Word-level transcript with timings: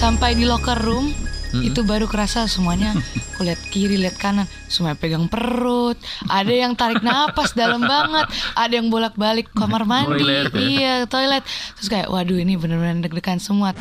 sampai 0.00 0.32
di 0.32 0.48
locker 0.48 0.80
room 0.80 1.12
itu 1.60 1.84
baru 1.84 2.08
kerasa 2.08 2.48
semuanya. 2.48 2.96
Aku 3.36 3.44
lihat 3.44 3.60
kiri 3.68 4.00
lihat 4.00 4.16
kanan 4.16 4.48
semua 4.64 4.96
pegang 4.96 5.28
perut. 5.28 6.00
Ada 6.24 6.48
yang 6.56 6.72
tarik 6.72 7.04
napas 7.04 7.52
dalam 7.52 7.84
banget 7.84 8.24
ada 8.56 8.72
yang 8.72 8.88
bolak 8.88 9.12
balik 9.20 9.52
kamar 9.52 9.84
mandi. 9.84 10.24
Toilet 10.24 10.56
ya? 10.56 10.60
iya 10.64 10.94
toilet. 11.04 11.44
Terus 11.76 11.88
kayak 11.92 12.08
waduh 12.08 12.40
ini 12.40 12.56
bener-bener 12.56 13.04
deg-degan 13.04 13.44
semua. 13.44 13.76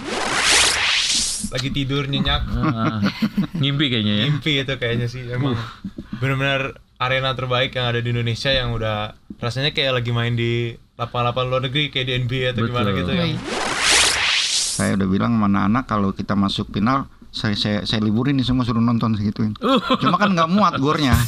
Lagi 1.55 1.71
tidur 1.71 2.04
nyenyak. 2.12 2.42
Ah, 2.52 3.00
ngimpi 3.56 3.88
kayaknya 3.88 4.14
ya. 4.20 4.24
mimpi 4.28 4.60
itu 4.60 4.76
kayaknya 4.76 5.08
sih. 5.08 5.24
Emang 5.24 5.56
benar-benar 6.20 6.84
arena 7.00 7.32
terbaik 7.32 7.72
yang 7.80 7.96
ada 7.96 8.04
di 8.04 8.12
Indonesia 8.12 8.52
yang 8.52 8.76
udah 8.76 9.16
rasanya 9.40 9.72
kayak 9.72 10.04
lagi 10.04 10.12
main 10.12 10.36
di 10.36 10.76
lapangan-lapangan 11.00 11.48
luar 11.48 11.64
negeri 11.72 11.96
kayak 11.96 12.08
di 12.12 12.14
NBA 12.28 12.46
atau 12.52 12.68
gimana 12.68 12.92
Betul. 12.92 13.00
gitu 13.08 13.12
ya. 13.16 13.26
Saya 14.80 14.96
udah 14.96 15.11
bilang 15.11 15.36
sama 15.36 15.52
anak-anak 15.52 15.84
kalau 15.92 16.15
kita 16.15 16.39
masuk 16.39 16.71
final 16.71 17.11
saya 17.36 17.51
saya, 17.51 17.83
saya 17.83 18.00
liburin 18.00 18.39
nih 18.39 18.47
semua 18.47 18.64
suruh 18.64 18.79
nonton 18.79 19.11
segituin. 19.11 19.51
Cuma 20.00 20.15
kan 20.15 20.32
nggak 20.32 20.47
muat 20.47 20.79
gornya. 20.79 21.20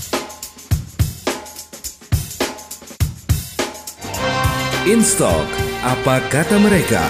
Instalk, 4.88 5.52
apa 5.84 6.24
kata 6.32 6.64
mereka? 6.64 7.04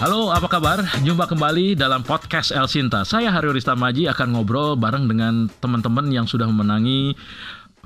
Halo, 0.00 0.32
apa 0.32 0.48
kabar? 0.48 0.80
Jumpa 1.04 1.28
kembali 1.28 1.76
dalam 1.76 2.00
podcast 2.00 2.56
El 2.56 2.72
Sinta. 2.72 3.04
Saya 3.04 3.28
Hario 3.28 3.52
Maji 3.52 4.08
akan 4.08 4.32
ngobrol 4.32 4.80
bareng 4.80 5.12
dengan 5.12 5.52
teman-teman 5.60 6.08
yang 6.08 6.24
sudah 6.24 6.48
memenangi 6.48 7.12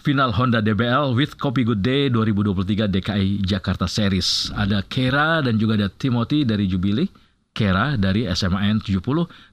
final 0.04 0.36
Honda 0.36 0.60
DBL 0.60 1.16
with 1.16 1.40
Kopi 1.40 1.64
Good 1.64 1.80
Day 1.80 2.12
2023 2.12 2.92
DKI 2.92 3.40
Jakarta 3.40 3.88
Series. 3.88 4.52
Ada 4.52 4.84
Kera 4.84 5.40
dan 5.40 5.56
juga 5.56 5.80
ada 5.80 5.88
Timothy 5.88 6.44
dari 6.44 6.68
Jubilee, 6.68 7.08
Kera 7.56 7.96
dari 7.96 8.28
SMAN 8.28 8.84
70 8.84 9.00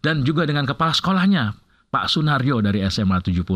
dan 0.04 0.28
juga 0.28 0.44
dengan 0.44 0.68
kepala 0.68 0.92
sekolahnya 0.92 1.56
Pak 1.88 2.12
Sunaryo 2.12 2.60
dari 2.60 2.84
SMA 2.92 3.24
70. 3.24 3.48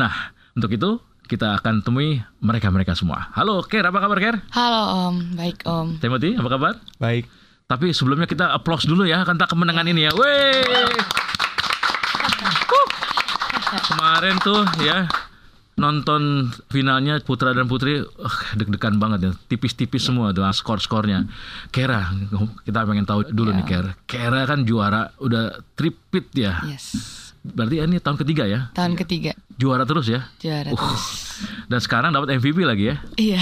Nah, 0.00 0.32
untuk 0.56 0.72
itu 0.72 0.96
kita 1.28 1.60
akan 1.60 1.84
temui 1.84 2.16
mereka-mereka 2.40 2.96
semua. 2.96 3.28
Halo, 3.36 3.60
Kera, 3.68 3.92
apa 3.92 4.00
kabar, 4.00 4.16
Ker? 4.16 4.40
halo 4.56 5.12
om 5.12 5.36
baik 5.36 5.68
om 5.68 6.00
Timothy, 6.00 6.32
apa 6.32 6.48
kabar? 6.48 6.80
baik 6.96 7.28
Tapi 7.68 7.92
sebelumnya 7.92 8.24
kita 8.24 8.56
applause 8.56 8.88
dulu 8.88 9.04
ya 9.04 9.20
karena 9.28 9.44
kemenangan 9.44 9.84
ini 9.84 10.08
ya. 10.08 10.16
Wey. 10.16 10.64
Kemarin 13.92 14.40
tuh 14.40 14.64
ya 14.80 15.04
nonton 15.78 16.50
finalnya 16.68 17.22
putra 17.22 17.54
dan 17.54 17.70
putri 17.70 18.02
uh, 18.02 18.36
deg-degan 18.58 18.98
banget 18.98 19.20
ya. 19.22 19.32
Tipis-tipis 19.46 20.02
semua 20.02 20.34
tuh 20.34 20.44
skor-skornya. 20.50 21.24
Kera 21.70 22.10
kita 22.66 22.84
pengen 22.84 23.06
tahu 23.06 23.30
dulu 23.30 23.54
nih 23.54 23.64
Kera 23.64 23.92
Kera 24.04 24.42
kan 24.44 24.66
juara 24.66 25.14
udah 25.22 25.62
tripit 25.78 26.34
ya. 26.34 26.66
Yes. 26.66 26.98
Berarti 27.46 27.80
ini 27.80 27.96
tahun 28.02 28.18
ketiga 28.18 28.44
ya? 28.44 28.68
Tahun 28.74 28.98
ketiga. 28.98 29.32
Juara 29.56 29.86
terus 29.86 30.10
ya? 30.10 30.26
Juara 30.42 30.74
Uh, 30.74 30.76
terus. 30.76 31.04
Dan 31.70 31.80
sekarang 31.80 32.10
dapat 32.10 32.34
MVP 32.42 32.66
lagi 32.66 32.90
ya? 32.92 32.96
Iya. 33.14 33.40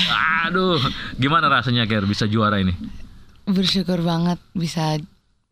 Aduh 0.53 0.79
gimana 1.17 1.49
rasanya 1.49 1.89
Ker 1.89 2.05
bisa 2.05 2.29
juara 2.29 2.61
ini? 2.61 2.77
Bersyukur 3.49 4.05
banget 4.05 4.37
bisa 4.53 5.01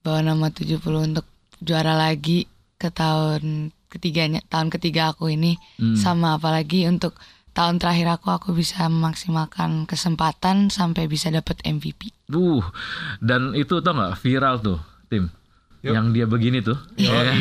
bawa 0.05 0.20
nama 0.20 0.52
70 0.52 0.84
untuk 0.84 1.27
juara 1.64 1.96
lagi 1.96 2.44
ke 2.77 2.92
tahun 2.92 3.72
ketiganya 3.95 4.42
tahun 4.50 4.69
ketiga 4.69 5.14
aku 5.14 5.31
ini 5.31 5.55
Hmm. 5.78 5.95
sama 5.95 6.34
apalagi 6.34 6.84
untuk 6.84 7.14
tahun 7.55 7.78
terakhir 7.78 8.19
aku 8.19 8.34
aku 8.34 8.48
bisa 8.51 8.91
memaksimalkan 8.91 9.86
kesempatan 9.86 10.75
sampai 10.75 11.06
bisa 11.06 11.31
dapat 11.31 11.62
MVP. 11.62 12.11
Uh, 12.28 12.67
dan 13.23 13.55
itu 13.55 13.78
tau 13.78 13.95
nggak 13.95 14.19
viral 14.19 14.59
tuh, 14.59 14.78
tim. 15.06 15.31
Yup. 15.84 15.92
Yang 15.92 16.06
dia 16.17 16.25
begini 16.25 16.59
tuh, 16.64 16.81
ya 16.97 17.12
kan? 17.28 17.36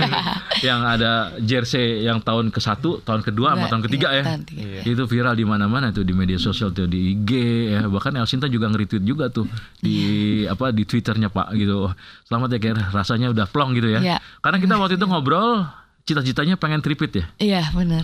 yang 0.68 0.84
ada 0.84 1.32
jersey 1.40 2.04
yang 2.04 2.20
tahun 2.20 2.52
ke 2.52 2.60
satu, 2.60 3.00
tahun 3.00 3.24
kedua, 3.24 3.56
sama 3.56 3.72
tahun 3.72 3.84
ketiga 3.88 4.12
iya, 4.12 4.20
ya. 4.20 4.24
tahun 4.28 4.42
tiga. 4.44 4.62
Iya. 4.68 4.82
Itu 4.84 5.04
viral 5.08 5.34
di 5.40 5.48
mana-mana 5.48 5.96
tuh 5.96 6.04
di 6.04 6.12
media 6.12 6.36
sosial 6.36 6.76
tuh 6.76 6.84
di 6.84 7.16
IG 7.16 7.32
ya, 7.72 7.88
bahkan 7.88 8.12
Elsinta 8.20 8.52
juga 8.52 8.68
nge-retweet 8.68 9.00
juga 9.08 9.32
tuh 9.32 9.48
di 9.80 9.96
apa 10.54 10.76
di 10.76 10.84
Twitternya 10.84 11.32
Pak 11.32 11.56
gitu. 11.56 11.88
Selamat 12.28 12.52
ya 12.52 12.60
Ker, 12.60 12.78
rasanya 12.92 13.32
udah 13.32 13.48
plong 13.48 13.80
gitu 13.80 13.88
ya. 13.88 14.00
Iya. 14.04 14.18
Karena 14.44 14.60
kita 14.60 14.76
waktu 14.76 15.00
itu 15.00 15.08
ngobrol 15.08 15.64
cita-citanya 16.04 16.56
pengen 16.56 16.80
tripit 16.80 17.12
ya. 17.14 17.26
Iya 17.40 17.62
benar. 17.72 18.04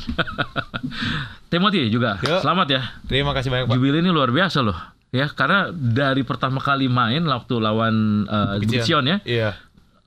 Timothy 1.51 1.89
juga, 1.89 2.19
Yuk. 2.21 2.41
selamat 2.41 2.67
ya. 2.69 2.81
terima 3.05 3.31
kasih 3.33 3.49
banyak 3.49 3.65
pak 3.67 3.75
Jubilee 3.75 3.99
ini 3.99 4.11
luar 4.11 4.29
biasa 4.29 4.61
loh. 4.61 4.77
Ya, 5.09 5.25
karena 5.25 5.73
dari 5.73 6.21
pertama 6.21 6.61
kali 6.61 6.85
main 6.85 7.25
waktu 7.25 7.57
lawan 7.57 8.29
uh, 8.29 8.61
Bukit 8.61 8.85
Sion 8.85 9.09
ya, 9.09 9.17
iya 9.25 9.57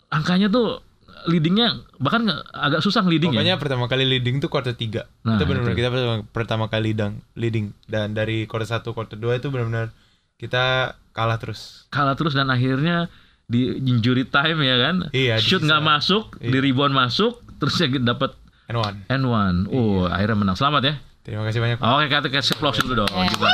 angkanya 0.08 0.46
tuh 0.46 0.78
leadingnya 1.24 1.82
bahkan 1.98 2.22
agak 2.52 2.82
susah 2.82 3.02
leading 3.02 3.30
pokoknya 3.30 3.54
ya. 3.54 3.58
pertama 3.58 3.86
kali 3.86 4.04
leading 4.04 4.38
tuh 4.38 4.46
quarter 4.46 4.74
3 4.74 5.02
Nah, 5.22 5.38
itu 5.38 5.44
benar-benar 5.46 5.74
kita 5.74 5.88
pertama, 5.88 6.14
pertama 6.28 6.64
kali 6.66 6.92
leading 6.92 7.12
leading 7.34 7.66
dan 7.86 8.10
dari 8.12 8.44
quarter 8.44 8.66
1 8.68 8.82
quarter 8.90 9.14
2 9.16 9.38
itu 9.38 9.48
benar-benar 9.48 9.90
kita 10.36 10.94
kalah 11.10 11.38
terus 11.38 11.86
Kalah 11.88 12.14
terus 12.14 12.34
dan 12.34 12.46
akhirnya 12.46 13.06
di 13.42 13.74
injury 13.74 14.22
time 14.24 14.62
ya 14.62 14.76
kan. 14.80 14.96
Iya, 15.10 15.36
di 15.36 15.44
Shoot 15.44 15.62
nggak 15.62 15.82
masuk, 15.82 16.24
di 16.38 16.50
Iya. 16.50 16.62
rebound 16.62 16.94
masuk, 16.94 17.42
terus 17.62 17.78
ya 17.78 17.86
dapat 18.02 18.34
and 18.66 18.78
one 18.78 18.98
N1. 19.06 19.54
Oh, 19.70 20.10
akhirnya 20.10 20.34
menang. 20.34 20.56
Selamat 20.58 20.82
ya. 20.82 20.94
terima 21.22 21.46
kasih 21.46 21.62
banyak. 21.62 21.78
Oke, 21.78 22.04
kita 22.10 22.28
kasih 22.34 22.58
applause 22.58 22.82
dulu 22.82 23.06
dong. 23.06 23.10
Ya. 23.14 23.30
juga. 23.30 23.46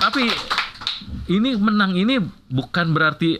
Tapi 0.00 0.24
ini 1.28 1.50
menang 1.60 1.92
ini 1.92 2.16
bukan 2.48 2.96
berarti 2.96 3.36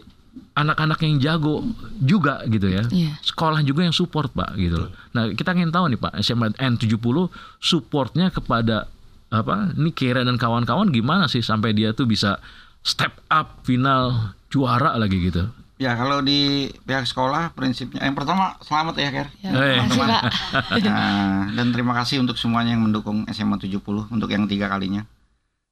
anak-anak 0.52 1.00
yang 1.00 1.16
jago 1.16 1.64
juga 1.96 2.44
gitu 2.44 2.68
ya. 2.68 2.84
Iya. 2.92 3.16
Sekolah 3.24 3.64
juga 3.64 3.88
yang 3.88 3.96
support, 3.96 4.30
Pak, 4.36 4.54
gitu 4.60 4.86
loh. 4.86 4.90
Nah, 5.16 5.32
kita 5.32 5.56
ingin 5.56 5.72
tahu 5.72 5.90
nih, 5.90 5.98
Pak, 6.00 6.12
SMA 6.20 6.52
N70 6.60 7.32
supportnya 7.58 8.28
kepada 8.28 8.86
apa? 9.32 9.72
Ini 9.72 9.90
Kira 9.96 10.20
dan 10.26 10.36
kawan-kawan 10.36 10.92
gimana 10.92 11.26
sih 11.30 11.40
sampai 11.40 11.72
dia 11.72 11.96
tuh 11.96 12.04
bisa 12.04 12.36
step 12.84 13.16
up 13.32 13.64
final 13.64 14.34
juara 14.52 14.94
lagi 15.00 15.18
gitu. 15.30 15.48
Ya 15.80 15.96
kalau 15.96 16.20
di 16.20 16.68
pihak 16.84 17.08
sekolah 17.08 17.56
prinsipnya 17.56 18.04
yang 18.04 18.12
pertama 18.12 18.60
selamat 18.60 19.00
ya 19.00 19.08
Ker. 19.08 19.28
Ya, 19.40 19.50
makasih 19.80 20.00
Pak. 20.04 20.22
Nah, 20.84 21.48
dan 21.56 21.72
terima 21.72 21.96
kasih 21.96 22.20
untuk 22.20 22.36
semuanya 22.36 22.76
yang 22.76 22.84
mendukung 22.84 23.24
SMA 23.32 23.56
70 23.56 23.80
untuk 24.12 24.28
yang 24.28 24.44
tiga 24.44 24.68
kalinya. 24.68 25.08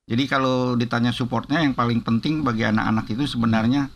Jadi 0.08 0.24
kalau 0.24 0.80
ditanya 0.80 1.12
supportnya 1.12 1.60
yang 1.60 1.76
paling 1.76 2.00
penting 2.00 2.40
bagi 2.40 2.64
anak-anak 2.64 3.04
itu 3.12 3.28
sebenarnya 3.28 3.92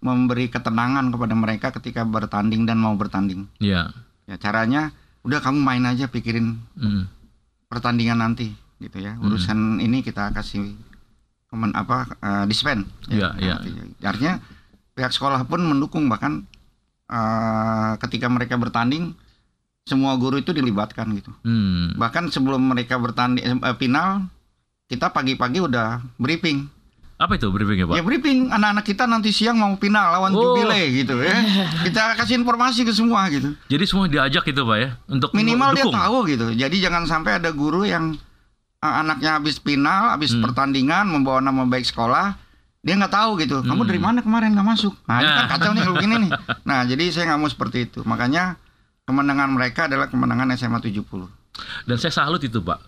memberi 0.00 0.48
ketenangan 0.48 1.12
kepada 1.12 1.34
mereka 1.36 1.68
ketika 1.76 2.08
bertanding 2.08 2.64
dan 2.64 2.80
mau 2.80 2.96
bertanding. 2.96 3.44
Iya. 3.60 3.92
Ya 4.24 4.40
caranya 4.40 4.96
udah 5.20 5.44
kamu 5.44 5.60
main 5.60 5.84
aja 5.84 6.08
pikirin 6.08 6.56
Hmm. 6.72 7.04
pertandingan 7.68 8.24
nanti 8.24 8.56
gitu 8.80 8.96
ya. 8.96 9.20
Urusan 9.20 9.76
ini 9.76 10.00
kita 10.00 10.32
kasih 10.32 10.72
kemen 11.52 11.76
apa 11.76 12.08
eh, 12.16 12.44
dispen. 12.48 12.88
Iya, 13.12 13.36
iya. 13.36 13.60
Artinya 14.00 14.40
pihak 14.92 15.10
sekolah 15.10 15.44
pun 15.44 15.60
mendukung 15.60 16.06
bahkan 16.06 16.44
eh, 17.06 17.92
ketika 17.98 18.26
mereka 18.26 18.54
bertanding 18.54 19.12
semua 19.82 20.14
guru 20.14 20.38
itu 20.38 20.50
dilibatkan 20.50 21.08
gitu. 21.12 21.32
Hmm. 21.42 21.96
Bahkan 21.96 22.28
sebelum 22.28 22.62
mereka 22.64 22.96
bertanding 22.96 23.42
eh, 23.56 23.76
final 23.76 24.28
kita 24.86 25.08
pagi-pagi 25.08 25.58
udah 25.60 26.02
briefing. 26.16 26.66
Apa 27.14 27.36
itu 27.36 27.52
briefingnya, 27.52 27.84
Pak? 27.84 27.94
Ya 27.94 28.02
briefing 28.02 28.48
anak-anak 28.48 28.80
kita 28.82 29.04
nanti 29.04 29.28
siang 29.28 29.54
mau 29.54 29.76
final 29.76 30.08
lawan 30.10 30.32
Oh. 30.32 30.56
Jubilee 30.56 31.04
gitu 31.04 31.20
ya. 31.20 31.36
Kita 31.84 32.16
kasih 32.16 32.40
informasi 32.40 32.80
ke 32.80 32.90
semua 32.90 33.28
gitu. 33.28 33.52
Jadi 33.68 33.84
semua 33.84 34.08
diajak 34.08 34.40
gitu, 34.40 34.64
Pak 34.64 34.78
ya, 34.80 34.96
untuk 35.04 35.28
Minimal 35.30 35.76
dia 35.76 35.84
dukung. 35.84 35.94
tahu 35.94 36.16
gitu. 36.26 36.46
Jadi 36.50 36.80
jangan 36.80 37.04
sampai 37.04 37.36
ada 37.36 37.52
guru 37.52 37.84
yang 37.84 38.16
anaknya 38.80 39.36
habis 39.36 39.60
final, 39.60 40.16
habis 40.16 40.32
Hmm. 40.32 40.40
pertandingan 40.40 41.04
membawa 41.04 41.44
nama 41.44 41.68
baik 41.68 41.84
sekolah, 41.84 42.40
dia 42.80 42.94
nggak 42.96 43.12
tahu 43.12 43.30
gitu. 43.38 43.60
Kamu 43.60 43.84
dari 43.84 44.00
mana 44.00 44.24
kemarin 44.24 44.56
nggak 44.56 44.64
masuk? 44.66 44.96
Nah, 45.04 45.20
ini 45.20 45.28
kan 45.28 45.44
Nah. 45.44 45.50
kacau 45.52 45.70
nih 45.76 45.82
kalau 45.84 45.96
begini 46.00 46.14
nih. 46.26 46.30
Nah, 46.68 46.78
jadi 46.88 47.04
saya 47.12 47.24
nggak 47.32 47.40
mau 47.40 47.50
seperti 47.50 47.78
itu. 47.84 48.00
Makanya 48.08 48.56
kemenangan 49.04 49.52
mereka 49.52 49.84
adalah 49.84 50.08
kemenangan 50.08 50.48
SMA 50.56 50.80
70. 50.80 51.28
Dan 51.84 51.96
saya 52.00 52.12
salut 52.14 52.40
itu 52.40 52.56
Pak. 52.58 52.80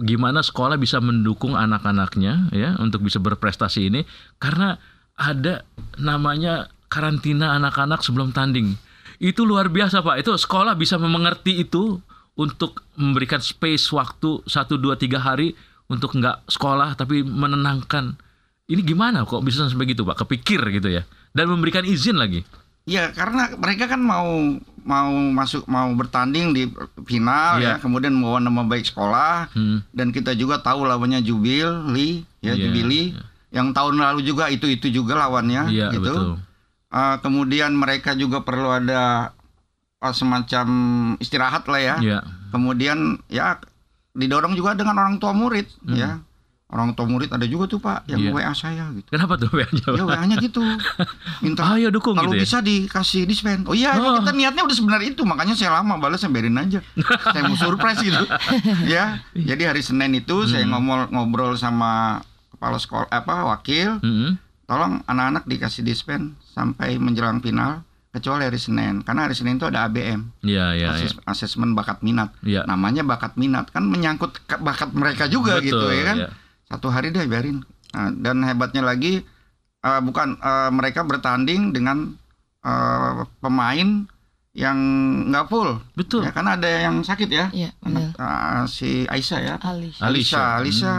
Gimana 0.00 0.40
sekolah 0.40 0.74
bisa 0.74 0.98
mendukung 0.98 1.52
anak-anaknya 1.54 2.48
ya 2.50 2.74
untuk 2.80 3.04
bisa 3.04 3.20
berprestasi 3.20 3.92
ini 3.92 4.00
karena 4.40 4.80
ada 5.14 5.68
namanya 6.00 6.72
karantina 6.88 7.52
anak-anak 7.54 8.00
sebelum 8.00 8.32
tanding. 8.32 8.74
Itu 9.20 9.44
luar 9.44 9.68
biasa 9.68 10.00
Pak. 10.00 10.16
Itu 10.18 10.34
sekolah 10.34 10.74
bisa 10.74 10.96
mengerti 10.98 11.62
itu 11.62 12.00
untuk 12.34 12.82
memberikan 12.96 13.38
space 13.38 13.92
waktu 13.92 14.40
1 14.48 14.80
2 14.80 14.96
3 14.96 15.20
hari 15.20 15.52
untuk 15.86 16.16
nggak 16.16 16.48
sekolah 16.48 16.96
tapi 16.96 17.20
menenangkan. 17.22 18.16
Ini 18.72 18.80
gimana 18.80 19.28
kok 19.28 19.44
bisa 19.44 19.68
sampai 19.68 19.84
gitu 19.84 20.02
Pak? 20.02 20.24
Kepikir 20.24 20.64
gitu 20.72 20.88
ya. 20.88 21.04
Dan 21.36 21.52
memberikan 21.52 21.84
izin 21.84 22.16
lagi. 22.16 22.40
Ya 22.82 23.12
karena 23.12 23.52
mereka 23.54 23.86
kan 23.86 24.00
mau 24.00 24.26
mau 24.82 25.12
masuk 25.30 25.68
mau 25.70 25.86
bertanding 25.94 26.50
di 26.50 26.66
final 27.06 27.62
Iya. 27.62 27.76
ya, 27.76 27.78
kemudian 27.78 28.10
membawa 28.10 28.42
nama 28.42 28.66
baik 28.66 28.82
sekolah 28.84 29.52
Hmm. 29.54 29.86
dan 29.94 30.10
kita 30.10 30.34
juga 30.34 30.58
tahu 30.58 30.82
lawannya 30.82 31.22
Jubil, 31.22 31.92
Li, 31.94 32.26
ya 32.40 32.56
Iya, 32.56 32.66
Jubili. 32.66 33.14
Yang 33.52 33.68
tahun 33.70 34.00
lalu 34.00 34.26
juga 34.26 34.50
itu 34.50 34.66
itu 34.66 34.90
juga 34.90 35.14
lawannya 35.14 35.70
Iya, 35.70 35.94
gitu. 35.94 36.02
betul. 36.02 36.30
Eh, 36.90 37.16
kemudian 37.22 37.70
mereka 37.72 38.16
juga 38.16 38.42
perlu 38.42 38.72
ada 38.72 39.30
eh, 40.02 40.14
semacam 40.16 40.66
istirahat 41.22 41.62
lah 41.68 41.78
ya. 41.78 41.96
Iya. 42.02 42.18
Kemudian 42.50 43.22
ya 43.28 43.62
didorong 44.12 44.52
juga 44.52 44.74
dengan 44.74 44.98
orang 44.98 45.22
tua 45.22 45.30
murid 45.30 45.70
ya. 45.86 46.18
Orang 46.72 46.96
tua 46.96 47.04
murid 47.04 47.28
ada 47.28 47.44
juga 47.44 47.68
tuh 47.68 47.76
Pak 47.78 48.08
yang 48.08 48.16
Hmm. 48.18 48.32
Iya. 48.32 48.48
WA 48.48 48.52
saya 48.54 48.84
gitu. 48.90 49.04
Kenapa 49.06 49.36
tuh 49.36 49.52
WA 49.52 49.68
Ya 49.92 50.02
WA-nya 50.02 50.36
gitu. 50.38 50.64
Minta 51.40 51.68
Ayo 51.68 51.88
dukung 51.88 52.14
kalau 52.14 52.32
gitu 52.32 52.38
ya. 52.38 52.42
bisa 52.42 52.58
dikasih 52.58 53.22
dispen. 53.22 53.62
Oh 53.64 53.72
iya, 53.72 53.92
Oh. 53.94 54.16
kita 54.16 54.32
niatnya 54.32 54.62
udah 54.62 54.72
sebenarnya 54.72 55.08
itu, 55.10 55.22
makanya 55.22 55.52
saya 55.52 55.70
lama 55.74 55.94
balasnya 55.96 56.26
biarin 56.26 56.56
aja. 56.56 56.80
saya 57.26 57.42
mau 57.44 57.54
surprise 57.54 58.00
gitu. 58.00 58.24
ya. 58.88 59.20
Jadi 59.32 59.62
hari 59.62 59.80
Senin 59.80 60.12
itu 60.14 60.46
saya 60.46 60.64
Hmm. 60.64 60.72
ngomong 60.72 61.12
ngobrol 61.12 61.52
sama 61.54 62.24
kepala 62.50 62.76
sekolah 62.76 63.06
apa 63.06 63.34
wakil, 63.48 64.00
Mm-mm. 64.00 64.40
tolong 64.64 65.04
anak-anak 65.04 65.44
dikasih 65.44 65.82
dispen 65.82 66.32
sampai 66.48 66.96
menjelang 66.96 67.38
final 67.38 67.84
kecuali 68.08 68.44
hari 68.44 68.56
Senin. 68.56 69.00
Karena 69.00 69.24
hari 69.24 69.34
Senin 69.34 69.56
itu 69.56 69.66
ada 69.66 69.84
ABM, 69.84 70.32
Iya, 70.40 70.72
iya, 70.72 70.88
iya. 70.88 70.88
ases- 70.94 71.20
asesmen 71.26 71.72
bakat 71.72 72.00
minat. 72.00 72.32
Iya. 72.40 72.64
Namanya 72.64 73.02
bakat 73.02 73.34
minat 73.34 73.68
kan 73.68 73.84
menyangkut 73.84 74.36
bakat 74.54 74.88
mereka 74.92 75.26
juga 75.26 75.56
Betul, 75.56 75.66
gitu 75.66 75.86
ya 75.90 76.04
kan. 76.06 76.18
iya. 76.18 76.30
Satu 76.72 76.88
hari 76.88 77.12
deh 77.12 77.28
biarin. 77.28 77.60
Nah, 77.92 78.08
dan 78.16 78.40
hebatnya 78.42 78.80
lagi 78.80 79.20
eh, 79.78 80.00
bukan 80.00 80.40
eh, 80.40 80.70
mereka 80.72 81.04
bertanding 81.04 81.76
dengan 81.76 82.16
eh, 82.64 83.12
pemain 83.38 84.08
yang 84.52 84.78
nggak 85.28 85.48
full. 85.48 85.80
Betul. 85.92 86.24
Ya 86.24 86.32
karena 86.32 86.56
ada 86.56 86.68
yang 86.68 87.04
sakit 87.04 87.28
ya. 87.28 87.52
Iya, 87.52 87.76
benar. 87.84 88.16
Eh, 88.16 88.62
si 88.68 89.04
Aisyah 89.04 89.40
ya. 89.44 89.54
Ali. 89.60 89.92
Alisha. 90.00 90.06
Alisa, 90.08 90.42
Alisa. 90.56 90.94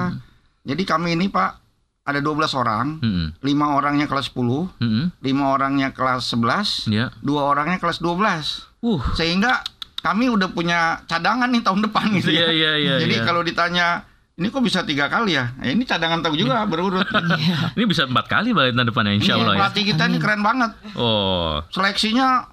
Jadi 0.64 0.84
kami 0.86 1.18
ini 1.18 1.28
Pak 1.28 1.66
ada 2.04 2.20
12 2.20 2.52
orang, 2.54 3.00
Mm-mm. 3.00 3.28
lima 3.48 3.80
orangnya 3.80 4.12
kelas 4.12 4.30
10, 4.36 4.68
Mm-mm. 4.80 5.06
lima 5.24 5.56
orangnya 5.56 5.96
kelas 5.96 6.36
11, 6.36 6.92
Iya. 6.92 7.16
dua 7.24 7.48
orangnya 7.48 7.80
kelas 7.80 8.04
12. 8.04 8.68
Uh. 8.84 9.00
Sehingga 9.16 9.64
kami 10.04 10.28
udah 10.28 10.52
punya 10.52 11.00
cadangan 11.08 11.48
nih 11.48 11.64
tahun 11.64 11.80
depan 11.88 12.12
gitu 12.20 12.28
Iya, 12.36 12.52
ya. 12.52 12.52
iya, 12.52 12.72
iya. 12.76 12.96
Jadi 13.08 13.16
iya. 13.16 13.24
kalau 13.24 13.40
ditanya 13.40 14.04
ini 14.34 14.50
kok 14.50 14.62
bisa 14.62 14.82
tiga 14.82 15.06
kali 15.08 15.38
ya? 15.38 15.54
Eh, 15.62 15.72
ini 15.72 15.86
cadangan 15.86 16.20
tahu 16.20 16.34
juga 16.34 16.66
berurut. 16.66 17.06
ini 17.78 17.86
bisa 17.86 18.04
empat 18.04 18.26
kali 18.26 18.50
balik 18.50 18.74
tahun 18.74 18.90
depannya 18.90 19.14
insya 19.14 19.38
Iya, 19.38 19.40
Allah 19.40 19.54
ya. 19.54 19.60
pelatih 19.62 19.84
kita 19.86 20.04
ini 20.08 20.18
keren 20.18 20.42
banget. 20.42 20.72
Oh, 20.94 21.62
Seleksinya 21.70 22.50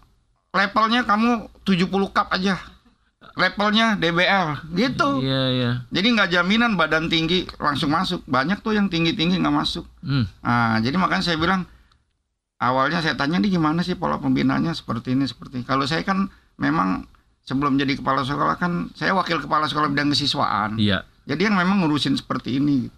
levelnya 0.51 1.09
kamu 1.09 1.49
70 1.65 1.89
cup 2.13 2.29
aja. 2.31 2.61
Levelnya 3.31 3.97
DBL 3.97 4.75
gitu. 4.75 5.23
iya 5.23 5.43
iya. 5.49 5.71
Jadi 5.89 6.07
nggak 6.13 6.29
jaminan 6.31 6.77
badan 6.77 7.09
tinggi 7.09 7.49
langsung 7.57 7.89
masuk. 7.89 8.21
Banyak 8.27 8.61
tuh 8.61 8.77
yang 8.77 8.93
tinggi-tinggi 8.93 9.41
nggak 9.41 9.55
masuk. 9.55 9.87
Hmm. 10.03 10.29
Nah, 10.43 10.77
jadi 10.79 11.01
makanya 11.01 11.25
saya 11.25 11.39
bilang 11.39 11.65
awalnya 12.59 13.01
saya 13.01 13.17
tanya 13.17 13.41
nih 13.41 13.57
gimana 13.57 13.81
sih 13.81 13.97
pola 13.97 14.21
pembinaannya 14.21 14.75
seperti 14.75 15.17
ini 15.17 15.25
seperti. 15.25 15.63
ini. 15.63 15.65
Kalau 15.65 15.89
saya 15.89 16.05
kan 16.05 16.29
memang 16.61 17.09
sebelum 17.41 17.81
jadi 17.81 17.97
kepala 17.97 18.21
sekolah 18.21 18.61
kan 18.61 18.93
saya 18.93 19.17
wakil 19.17 19.41
kepala 19.41 19.65
sekolah 19.65 19.89
bidang 19.89 20.13
kesiswaan. 20.13 20.77
Iya. 20.77 21.07
Jadi 21.31 21.47
yang 21.47 21.55
memang 21.55 21.87
ngurusin 21.87 22.19
seperti 22.19 22.59
ini. 22.59 22.91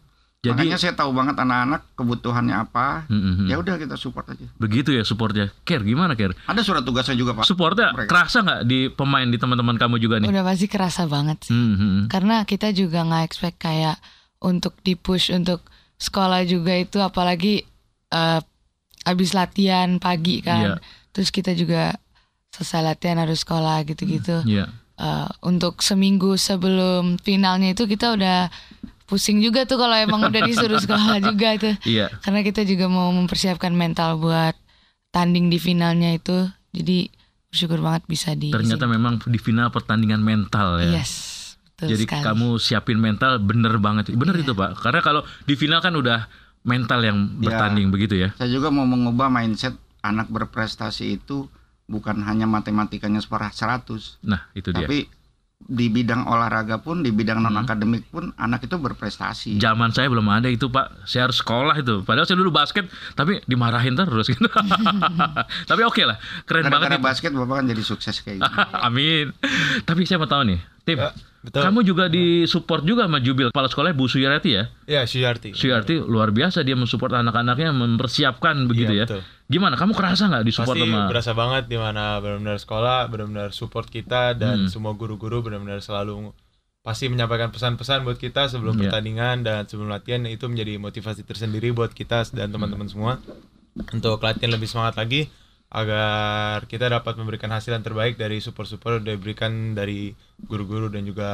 Jadi 0.42 0.58
Makanya 0.58 0.78
saya 0.80 0.90
tahu 0.98 1.14
banget 1.14 1.38
anak-anak 1.38 1.94
kebutuhannya 1.94 2.56
apa. 2.56 3.06
Mm-mm. 3.06 3.46
Ya 3.46 3.62
udah 3.62 3.78
kita 3.78 3.94
support 3.94 4.26
aja. 4.26 4.42
begitu 4.58 4.90
ya 4.90 5.06
supportnya. 5.06 5.54
Care 5.62 5.86
gimana 5.86 6.18
Care? 6.18 6.34
Ada 6.50 6.66
surat 6.66 6.82
tugasnya 6.82 7.14
juga 7.14 7.38
pak. 7.38 7.46
Supportnya 7.46 7.94
Mereka. 7.94 8.10
kerasa 8.10 8.42
nggak 8.42 8.60
di 8.66 8.90
pemain 8.90 9.28
di 9.28 9.38
teman-teman 9.38 9.78
kamu 9.78 10.02
juga 10.02 10.18
nih? 10.18 10.34
Udah 10.34 10.42
pasti 10.42 10.66
kerasa 10.66 11.06
banget 11.06 11.46
sih. 11.46 11.54
Hmm, 11.54 11.76
hmm. 11.78 12.02
Karena 12.10 12.42
kita 12.42 12.74
juga 12.74 13.06
nggak 13.06 13.22
expect 13.22 13.62
kayak 13.62 14.02
untuk 14.42 14.74
di 14.82 14.98
push 14.98 15.30
untuk 15.30 15.62
sekolah 16.02 16.42
juga 16.42 16.74
itu 16.74 16.98
apalagi 16.98 17.62
eh, 18.10 18.40
abis 19.06 19.38
latihan 19.38 20.02
pagi 20.02 20.42
kan. 20.42 20.74
Iya. 20.74 20.82
Terus 21.14 21.30
kita 21.30 21.54
juga 21.54 21.94
selesai 22.50 22.82
latihan 22.82 23.22
harus 23.22 23.46
sekolah 23.46 23.86
gitu-gitu. 23.86 24.42
Iya. 24.42 24.81
Eh, 24.92 25.28
untuk 25.42 25.80
seminggu 25.80 26.36
sebelum 26.36 27.16
finalnya 27.18 27.72
itu 27.72 27.88
kita 27.88 28.12
udah 28.12 28.52
pusing 29.08 29.40
juga 29.40 29.64
tuh 29.64 29.76
kalau 29.76 29.92
emang 29.92 30.24
udah 30.24 30.40
disuruh 30.44 30.78
sekolah 30.78 31.18
juga 31.32 31.56
tuh. 31.56 31.74
Iya. 31.82 32.12
Karena 32.20 32.40
kita 32.40 32.62
juga 32.62 32.86
mau 32.86 33.08
mempersiapkan 33.10 33.72
mental 33.72 34.16
buat 34.16 34.52
tanding 35.10 35.48
di 35.48 35.56
finalnya 35.56 36.12
itu. 36.12 36.44
Jadi 36.72 37.08
bersyukur 37.48 37.80
banget 37.80 38.04
bisa 38.06 38.32
di 38.32 38.48
Ternyata 38.48 38.84
memang 38.84 39.20
di 39.24 39.36
final 39.36 39.68
pertandingan 39.68 40.20
mental 40.20 40.80
ya. 40.80 41.00
Yes. 41.00 41.12
Betul 41.72 41.96
Jadi 41.96 42.04
sekali. 42.06 42.22
kamu 42.24 42.48
siapin 42.56 42.96
mental 42.96 43.40
bener 43.40 43.76
banget. 43.76 44.12
Bener 44.12 44.38
itu 44.38 44.52
Pak. 44.52 44.76
Karena 44.78 45.00
kalau 45.00 45.20
di 45.44 45.56
final 45.56 45.80
kan 45.80 45.92
udah 45.92 46.28
mental 46.62 47.00
yang 47.00 47.18
Iya. 47.34 47.48
bertanding 47.48 47.88
begitu 47.90 48.14
ya. 48.16 48.28
Saya 48.36 48.48
juga 48.48 48.68
mau 48.68 48.84
mengubah 48.84 49.28
mindset 49.28 49.74
anak 50.00 50.28
berprestasi 50.28 51.16
itu 51.16 51.48
bukan 51.92 52.24
hanya 52.24 52.48
matematikanya 52.48 53.20
100, 53.20 54.24
Nah 54.24 54.48
itu 54.52 54.72
dia. 54.72 54.88
tapi 54.88 55.04
di 55.62 55.86
bidang 55.86 56.26
olahraga 56.26 56.80
pun, 56.80 57.04
di 57.04 57.12
bidang 57.12 57.38
non 57.38 57.54
akademik 57.54 58.08
pun 58.08 58.34
anak 58.34 58.64
itu 58.64 58.74
berprestasi. 58.74 59.60
Zaman 59.60 59.92
saya 59.92 60.08
belum 60.08 60.26
ada 60.26 60.48
itu 60.48 60.66
Pak. 60.66 61.06
Saya 61.06 61.28
harus 61.28 61.38
sekolah 61.38 61.78
itu. 61.78 62.02
Padahal 62.02 62.26
saya 62.26 62.34
dulu 62.34 62.50
basket, 62.50 62.88
tapi 63.14 63.38
dimarahin 63.46 63.94
terus 63.94 64.26
gitu. 64.26 64.42
tapi 65.70 65.80
oke 65.82 66.02
lah, 66.02 66.18
keren 66.42 66.66
banget. 66.66 66.98
itu. 66.98 67.04
basket 67.04 67.30
bapak 67.30 67.62
kan 67.62 67.66
jadi 67.68 67.82
sukses 67.84 68.16
kayak 68.20 68.42
gitu. 68.42 68.54
Amin. 68.86 69.30
Tapi 69.84 70.02
saya 70.02 70.18
mau 70.18 70.26
tahu 70.26 70.42
nih, 70.44 70.58
Tim. 70.82 70.98
Ya, 70.98 71.14
betul. 71.42 71.62
Kamu 71.62 71.80
juga 71.82 72.04
disupport 72.06 72.82
juga 72.82 73.06
sama 73.06 73.18
Jubil 73.18 73.50
kepala 73.50 73.70
sekolahnya 73.70 73.94
Bu 73.94 74.06
Suyarti 74.06 74.50
ya. 74.52 74.64
Ya, 74.86 75.06
Suyarti. 75.06 75.54
Suyarti 75.54 75.94
luar 75.98 76.30
biasa 76.30 76.62
dia 76.62 76.74
mensupport 76.74 77.18
anak-anaknya 77.18 77.70
mempersiapkan 77.70 78.66
begitu 78.66 78.94
Iya, 78.94 78.98
ya. 78.98 79.06
betul. 79.06 79.22
Gimana? 79.52 79.76
Kamu 79.76 79.92
kerasa 79.92 80.26
nggak 80.26 80.42
disupport 80.42 80.72
Pasti 80.74 80.88
sama? 80.88 81.06
berasa 81.06 81.32
banget 81.32 81.64
di 81.66 81.76
mana 81.76 82.16
benar-benar 82.18 82.56
sekolah, 82.56 83.06
benar-benar 83.06 83.52
support 83.52 83.86
kita 83.86 84.32
dan 84.32 84.64
Hmm. 84.64 84.70
semua 84.70 84.92
guru-guru 84.92 85.40
benar-benar 85.40 85.78
selalu 85.78 86.32
pasti 86.80 87.06
menyampaikan 87.06 87.48
pesan-pesan 87.48 88.02
buat 88.02 88.16
kita 88.16 88.48
sebelum 88.48 88.74
Iya. 88.74 88.88
pertandingan 88.88 89.36
dan 89.40 89.60
sebelum 89.62 89.86
latihan 89.86 90.24
itu 90.26 90.42
menjadi 90.44 90.80
motivasi 90.80 91.22
tersendiri 91.22 91.70
buat 91.70 91.92
kita 91.92 92.26
dan 92.32 92.48
teman-teman 92.48 92.88
semua 92.88 93.20
untuk 93.92 94.18
latihan 94.18 94.50
lebih 94.50 94.66
semangat 94.66 94.96
lagi 94.96 95.30
agar 95.72 96.68
kita 96.68 96.84
dapat 96.86 97.16
memberikan 97.16 97.48
hasil 97.48 97.72
yang 97.72 97.80
terbaik 97.80 98.14
dari 98.14 98.38
support-support 98.38 99.00
yang 99.00 99.16
diberikan 99.16 99.72
dari 99.72 100.12
guru-guru 100.38 100.86
dan 100.86 101.02
juga 101.02 101.30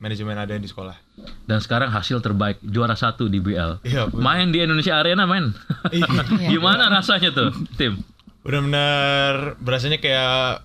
manajemen 0.00 0.32
ada 0.34 0.56
di 0.56 0.64
sekolah. 0.64 0.96
Dan 1.44 1.60
sekarang 1.60 1.92
hasil 1.92 2.24
terbaik 2.24 2.56
juara 2.64 2.96
satu 2.96 3.28
di 3.28 3.36
BL. 3.36 3.84
Iya. 3.84 4.08
Main 4.10 4.48
di 4.48 4.64
Indonesia 4.64 4.96
Arena 4.96 5.28
main. 5.28 5.52
Iya. 5.92 6.08
Gimana 6.56 6.88
rasanya 6.88 7.36
tuh, 7.36 7.52
Tim? 7.76 8.00
Benar-benar 8.40 9.60
berasanya 9.60 10.00
kayak 10.00 10.64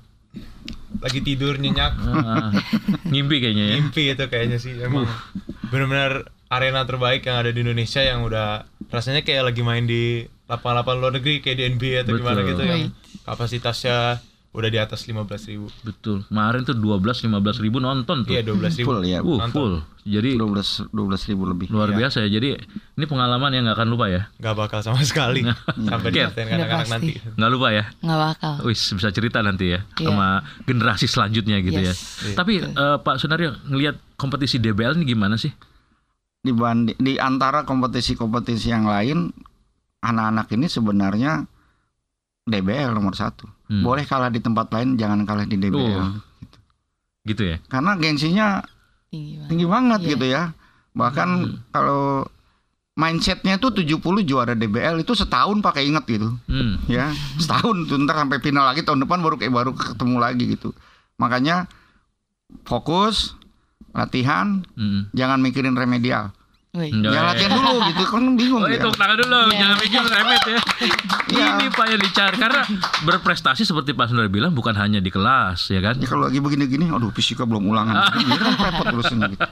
lagi 0.98 1.20
tidur 1.20 1.60
nyenyak 1.60 1.94
Ah, 2.00 2.50
ngimpi 3.06 3.38
kayaknya 3.38 3.66
ya. 3.70 3.76
mimpi 3.78 4.04
itu 4.10 4.26
kayaknya 4.26 4.58
sih 4.58 4.74
emang 4.82 5.06
benar-benar 5.70 6.32
arena 6.48 6.88
terbaik 6.88 7.22
yang 7.22 7.38
ada 7.38 7.52
di 7.52 7.60
Indonesia 7.62 8.02
yang 8.02 8.24
udah 8.24 8.66
rasanya 8.88 9.22
kayak 9.22 9.52
lagi 9.52 9.62
main 9.62 9.84
di 9.84 10.26
lapangan-lapangan 10.48 10.98
luar 10.98 11.14
negeri 11.20 11.44
kayak 11.44 11.58
di 11.60 11.64
NBA 11.70 11.96
atau 12.02 12.16
gimana 12.16 12.40
Betul. 12.40 12.50
gitu 12.50 12.62
yang 12.64 12.82
kapasitasnya 13.28 14.24
udah 14.48 14.70
di 14.74 14.80
atas 14.80 15.06
15.000 15.06 15.54
ribu 15.54 15.68
Betul. 15.86 16.26
Kemarin 16.26 16.66
tuh 16.66 16.74
12 16.74 17.30
15 17.30 17.62
ribu 17.62 17.78
nonton 17.78 18.26
tuh. 18.26 18.34
iya 18.34 18.42
12.000 18.42 18.80
ribu 18.82 18.90
Full 18.90 19.02
ya. 19.06 19.20
Uh, 19.22 19.38
nonton. 19.38 19.52
full. 19.54 19.74
Jadi 20.02 20.30
12 20.34 20.88
12 20.90 21.30
ribu 21.30 21.44
lebih. 21.46 21.68
luar 21.70 21.92
Iya. 21.92 21.98
biasa 22.00 22.18
ya. 22.26 22.30
Jadi 22.32 22.58
ini 22.98 23.06
pengalaman 23.06 23.52
yang 23.52 23.68
nggak 23.68 23.78
akan 23.78 23.90
lupa 23.92 24.08
ya. 24.08 24.22
nggak 24.40 24.56
bakal 24.58 24.80
sama 24.82 25.04
sekali 25.04 25.46
sampai 25.46 26.10
Ker. 26.10 26.32
dilatain 26.32 26.48
Udah 26.48 26.58
anak-anak 26.58 26.88
nanti. 26.90 27.12
Nggak 27.38 27.52
lupa 27.52 27.68
ya. 27.70 27.84
nggak 28.02 28.20
bakal. 28.24 28.54
Wis 28.66 28.82
bisa 28.90 29.10
cerita 29.12 29.38
nanti 29.44 29.66
ya 29.68 29.80
Iya. 29.94 30.08
sama 30.10 30.28
generasi 30.64 31.06
selanjutnya 31.06 31.58
gitu 31.60 31.78
ya. 31.78 31.94
Yes. 31.94 32.00
Iya. 32.24 32.36
Tapi 32.40 32.54
eh, 32.64 32.98
Pak 32.98 33.16
Sunario 33.20 33.52
ngelihat 33.68 34.00
kompetisi 34.16 34.58
DBL 34.58 34.98
ini 34.98 35.06
gimana 35.06 35.38
sih? 35.38 35.52
Dibanding 36.40 36.98
di 36.98 37.20
antara 37.20 37.62
kompetisi-kompetisi 37.62 38.72
yang 38.72 38.88
lain, 38.88 39.30
anak-anak 40.00 40.48
ini 40.50 40.66
sebenarnya 40.66 41.44
DBL 42.48 42.96
nomor 42.96 43.14
satu. 43.14 43.44
Hmm. 43.68 43.84
Boleh 43.84 44.02
kalah 44.02 44.32
di 44.32 44.40
tempat 44.40 44.72
lain, 44.72 44.96
jangan 44.96 45.22
kalah 45.22 45.44
di 45.44 45.54
DBL. 45.54 46.00
Oh. 46.00 46.16
Gitu 47.22 47.44
ya. 47.44 47.60
Karena 47.68 47.94
gengsinya 47.94 48.64
Tinggi 49.08 49.36
banget. 49.36 49.48
tinggi 49.52 49.66
banget 49.68 50.00
Iya. 50.00 50.10
gitu 50.16 50.26
ya. 50.26 50.44
Bahkan 50.92 51.30
Hmm. 51.38 51.56
kalau 51.70 52.26
mindsetnya 52.96 53.62
tuh 53.62 53.70
70 53.70 53.94
juara 54.24 54.52
DBL 54.52 54.98
itu 54.98 55.14
setahun 55.14 55.62
pakai 55.62 55.86
inget 55.86 56.02
gitu 56.10 56.34
Hmm. 56.50 56.82
ya 56.90 57.14
setahun 57.38 57.86
tuh 57.86 58.02
ntar 58.02 58.18
sampai 58.18 58.42
final 58.42 58.66
lagi 58.66 58.82
tahun 58.82 59.06
depan 59.06 59.22
baru 59.22 59.38
kayak 59.38 59.54
baru 59.54 59.72
ketemu 59.72 60.18
lagi 60.18 60.44
gitu 60.50 60.74
makanya 61.16 61.70
fokus 62.66 63.38
latihan 63.94 64.66
Hmm. 64.74 65.14
jangan 65.14 65.38
mikirin 65.38 65.78
remedial 65.78 66.34
Wih. 66.70 66.92
Ya 66.94 67.10
ya. 67.10 67.22
latihan 67.24 67.52
dulu 67.54 67.80
gitu 67.88 68.04
kan 68.06 68.24
bingung 68.34 68.60
Oh 68.60 68.68
dia. 68.68 68.78
itu 68.78 68.90
tangan 68.92 69.18
dulu, 69.18 69.38
Iya. 69.46 69.56
jangan 69.58 69.78
mikir 69.80 70.02
remet 70.04 70.44
ya. 70.44 70.60
Iya. 71.28 71.46
Ini 71.56 71.66
Pak 71.70 71.86
yang 71.88 72.02
dicari 72.02 72.36
karena 72.38 72.62
berprestasi 73.02 73.64
seperti 73.64 73.92
Pak 73.92 74.06
Sundar 74.06 74.28
bilang 74.28 74.52
bukan 74.52 74.74
hanya 74.74 74.98
di 74.98 75.08
kelas 75.08 75.68
ya 75.68 75.80
kan. 75.80 75.96
Ya 75.96 76.06
kalau 76.06 76.28
lagi 76.28 76.38
begini-gini, 76.38 76.88
aduh 76.88 77.10
fisika 77.10 77.44
belum 77.44 77.66
ulangan. 77.66 77.96
Ya 78.20 78.36
kan 78.36 78.52
repot 78.54 78.86
terusnya 78.86 79.26
gitu. 79.34 79.46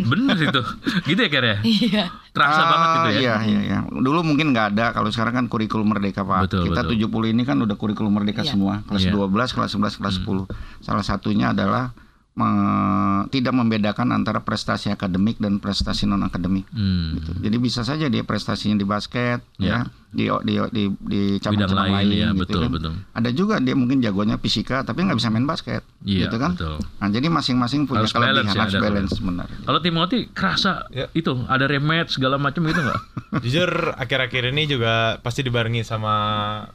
Bener 0.00 0.36
itu. 0.38 0.62
Gitu 1.04 1.20
ya 1.20 1.28
Ker 1.28 1.44
ya? 1.44 1.56
Iya. 1.60 2.04
Terasa 2.30 2.56
Ah, 2.56 2.66
banget 2.66 2.88
gitu 2.88 3.08
ya. 3.08 3.18
Iya, 3.18 3.34
iya, 3.44 3.60
iya. 3.62 3.78
Dulu 3.84 4.18
mungkin 4.22 4.50
nggak 4.50 4.66
ada, 4.72 4.86
kalau 4.90 5.10
sekarang 5.10 5.34
kan 5.34 5.44
kurikulum 5.46 5.84
merdeka, 5.86 6.22
Pak. 6.22 6.48
Betul, 6.48 6.70
Kita 6.70 6.80
betul. 6.82 7.28
70 7.28 7.28
ini 7.28 7.42
kan 7.42 7.58
udah 7.58 7.74
kurikulum 7.74 8.08
merdeka 8.10 8.40
Iya. 8.40 8.50
semua. 8.50 8.80
Kelas 8.84 9.04
Iya. 9.04 9.12
12, 9.12 9.50
kelas 9.50 9.70
11, 9.70 9.94
kelas 9.94 10.14
10. 10.16 10.48
Salah 10.80 11.02
satunya 11.02 11.50
adalah 11.50 11.92
me- 12.34 13.00
tidak 13.28 13.52
membedakan 13.52 14.08
antara 14.10 14.40
prestasi 14.40 14.88
akademik 14.88 15.36
dan 15.36 15.56
prestasi 15.56 16.04
non 16.04 16.22
akademik. 16.22 16.64
Hmm. 16.70 17.16
Gitu. 17.16 17.30
Jadi 17.40 17.56
bisa 17.56 17.82
saja 17.82 18.06
dia 18.06 18.22
prestasinya 18.22 18.74
di 18.74 18.84
basket, 18.84 19.44
Iya. 19.56 19.84
ya, 19.84 19.92
di 20.10 20.24
di 20.42 20.54
di, 20.70 20.82
di 20.98 21.20
cabang-cabang 21.38 21.88
lain, 21.88 22.08
lain, 22.08 22.08
ya, 22.14 22.28
gitu 22.30 22.40
betul, 22.42 22.60
kan. 22.60 22.70
betul. 22.70 22.92
Ada 23.12 23.30
juga 23.30 23.54
dia 23.58 23.72
mungkin 23.72 24.00
jagonya 24.00 24.36
fisika 24.36 24.80
tapi 24.80 25.04
nggak 25.04 25.16
bisa 25.16 25.28
main 25.28 25.44
basket, 25.44 25.84
Iya, 26.02 26.26
gitu 26.26 26.36
kan. 26.36 26.56
betul. 26.56 26.76
Nah, 26.98 27.08
jadi 27.08 27.26
masing-masing 27.28 27.80
punya 27.84 28.04
Harus 28.04 28.12
balance 28.12 28.32
kelebihan, 28.32 28.48
ya, 28.48 28.62
harus 28.64 28.76
balance 28.78 29.14
benar. 29.18 29.48
Kalau 29.62 29.80
Timothy 29.80 30.18
kerasa 30.26 30.72
Ya. 30.88 31.06
itu 31.12 31.32
ada 31.46 31.64
remet 31.64 32.08
segala 32.08 32.36
macam 32.36 32.64
gitu 32.64 32.80
nggak? 32.80 33.00
Jujur 33.44 33.70
akhir-akhir 33.94 34.52
ini 34.52 34.62
juga 34.66 34.92
pasti 35.18 35.40
dibarengi 35.40 35.80
sama 35.82 36.14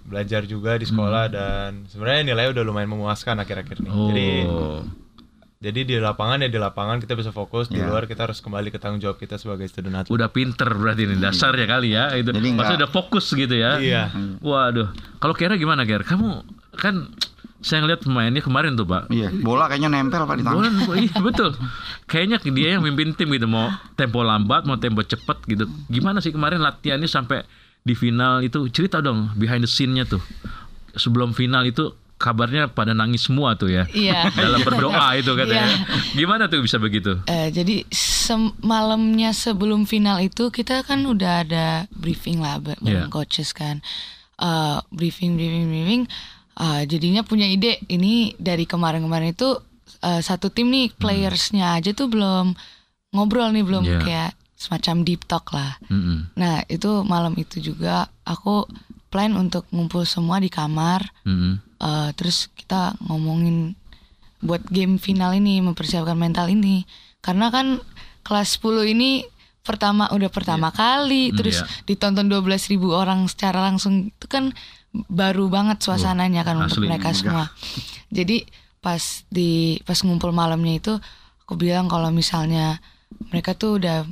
belajar 0.04 0.46
juga 0.46 0.74
di 0.74 0.86
sekolah 0.86 1.24
dan 1.28 1.86
sebenarnya 1.86 2.34
nilai 2.34 2.50
udah 2.50 2.62
lumayan 2.62 2.90
memuaskan 2.90 3.38
akhir-akhir 3.38 3.82
ini. 3.82 3.90
Oh. 3.90 4.10
Jadi 4.10 4.28
jadi 5.58 5.80
di 5.82 5.96
lapangan 5.98 6.46
ya 6.46 6.50
di 6.50 6.58
lapangan 6.58 6.98
kita 6.98 7.14
bisa 7.14 7.30
fokus, 7.30 7.66
di 7.66 7.78
Ya. 7.78 7.90
luar 7.90 8.06
kita 8.06 8.26
harus 8.26 8.38
kembali 8.40 8.70
ke 8.70 8.78
tanggung 8.78 9.02
jawab 9.02 9.18
kita 9.18 9.36
sebagai 9.36 9.66
student 9.66 9.98
athlete. 9.98 10.14
udah 10.14 10.30
pinter 10.30 10.70
berarti 10.70 11.04
ini 11.04 11.18
dasarnya 11.18 11.66
kali 11.66 11.92
ya 11.92 12.14
itu. 12.14 12.30
Jadi 12.30 12.38
Maksudnya 12.52 12.54
nggak- 12.54 12.80
udah 12.80 12.90
fokus 12.92 13.26
gitu 13.28 13.56
ya. 13.56 13.72
Iya. 13.78 14.04
Waduh. 14.38 14.94
Kalau 15.18 15.34
Kera 15.34 15.56
gimana 15.56 15.82
Ger? 15.82 16.02
Kamu 16.02 16.46
kan 16.74 17.10
saya 17.58 17.82
ngeliat 17.82 18.06
pemainnya 18.06 18.40
kemarin 18.40 18.78
tuh 18.78 18.86
Pak. 18.86 19.10
Iya, 19.10 19.34
bola 19.34 19.66
kayaknya 19.66 19.90
nempel 19.92 20.24
Pak 20.24 20.36
di 20.36 20.44
tangan. 20.46 20.62
Bola, 20.78 20.94
iya 20.96 21.18
betul. 21.18 21.50
Kayaknya 22.06 22.38
dia 22.48 22.70
yang 22.78 22.86
mimpin 22.86 23.12
tim 23.12 23.28
gitu 23.28 23.50
mau 23.50 23.68
tempo 23.94 24.22
lambat 24.22 24.62
mau 24.64 24.78
tempo 24.78 25.02
cepet 25.02 25.42
gitu. 25.44 25.66
Gimana 25.88 26.22
sih 26.22 26.30
kemarin 26.30 26.62
latihannya 26.62 27.10
sampai 27.10 27.42
di 27.82 27.98
final 27.98 28.46
itu 28.46 28.70
cerita 28.70 29.02
dong 29.02 29.34
behind 29.34 29.62
the 29.62 29.70
scene-nya 29.70 30.06
tuh. 30.06 30.22
Sebelum 30.94 31.34
final 31.34 31.66
itu 31.66 31.98
kabarnya 32.18 32.68
pada 32.68 32.92
nangis 32.92 33.26
semua 33.26 33.54
tuh 33.54 33.70
ya. 33.70 33.86
Iya. 33.90 34.30
Dalam 34.36 34.62
berdoa 34.62 35.14
itu 35.22 35.32
katanya. 35.32 35.70
Iya. 35.70 35.78
Gimana 36.14 36.44
tuh 36.46 36.60
bisa 36.60 36.78
begitu? 36.78 37.18
Eh, 37.26 37.50
jadi 37.50 37.86
sem- 37.90 38.58
malamnya 38.60 39.32
sebelum 39.32 39.86
final 39.86 40.18
itu 40.20 40.50
kita 40.50 40.82
kan 40.82 41.02
udah 41.02 41.46
ada 41.46 41.66
briefing 41.90 42.38
lah 42.38 42.58
bareng 42.58 42.84
Iya. 42.84 43.04
coaches 43.08 43.54
kan. 43.54 43.80
Eh, 44.36 44.78
briefing, 44.90 45.34
briefing, 45.34 45.66
briefing. 45.66 46.04
Eh, 46.58 46.82
jadinya 46.86 47.22
punya 47.22 47.46
ide 47.46 47.78
ini 47.88 48.34
dari 48.36 48.66
kemarin-kemarin 48.66 49.32
itu 49.32 49.54
eh, 50.00 50.20
satu 50.20 50.50
tim 50.50 50.68
nih 50.68 50.90
playersnya 50.92 51.78
aja 51.78 51.90
tuh 51.90 52.06
belum 52.06 52.54
ngobrol 53.14 53.50
nih 53.50 53.62
belum 53.62 53.84
Iya. 53.84 54.00
kayak 54.00 54.32
semacam 54.54 54.96
deep 55.02 55.22
talk 55.26 55.54
lah. 55.54 55.78
Mm-mm. 55.86 56.34
Nah 56.34 56.66
itu 56.66 57.02
malam 57.02 57.34
itu 57.34 57.62
juga 57.62 58.06
aku 58.22 58.66
plan 59.18 59.34
untuk 59.34 59.66
ngumpul 59.74 60.06
semua 60.06 60.38
di 60.38 60.54
kamar. 60.54 61.02
Mm-mm. 61.26 61.58
Eh, 61.82 62.10
terus 62.14 62.54
kita 62.54 62.94
ngomongin 63.02 63.74
buat 64.42 64.62
game 64.70 65.02
final 65.02 65.34
ini 65.34 65.58
mempersiapkan 65.66 66.14
mental 66.14 66.46
ini 66.54 66.86
karena 67.26 67.50
kan 67.50 67.82
kelas 68.22 68.62
10 68.62 68.94
ini 68.94 69.26
pertama 69.66 70.06
udah 70.14 70.30
pertama 70.30 70.70
kali 70.70 71.34
Hmm, 71.34 71.38
terus 71.42 71.66
iya. 71.66 71.68
ditonton 71.90 72.30
12.000 72.30 72.78
ribu 72.78 72.94
orang 72.94 73.26
secara 73.26 73.66
langsung 73.66 74.14
itu 74.14 74.26
kan 74.30 74.54
baru 75.10 75.50
banget 75.50 75.82
suasananya 75.82 76.46
kan 76.46 76.56
untuk 76.62 76.82
asli, 76.82 76.88
mereka 76.88 77.10
megah. 77.12 77.18
semua 77.18 77.44
jadi 78.14 78.46
pas 78.80 79.26
di 79.28 79.82
pas 79.84 79.98
ngumpul 80.06 80.32
malamnya 80.32 80.80
itu 80.80 80.94
aku 81.44 81.58
bilang 81.60 81.90
kalau 81.90 82.14
misalnya 82.14 82.78
mereka 83.34 83.58
tuh 83.58 83.82
udah 83.82 84.06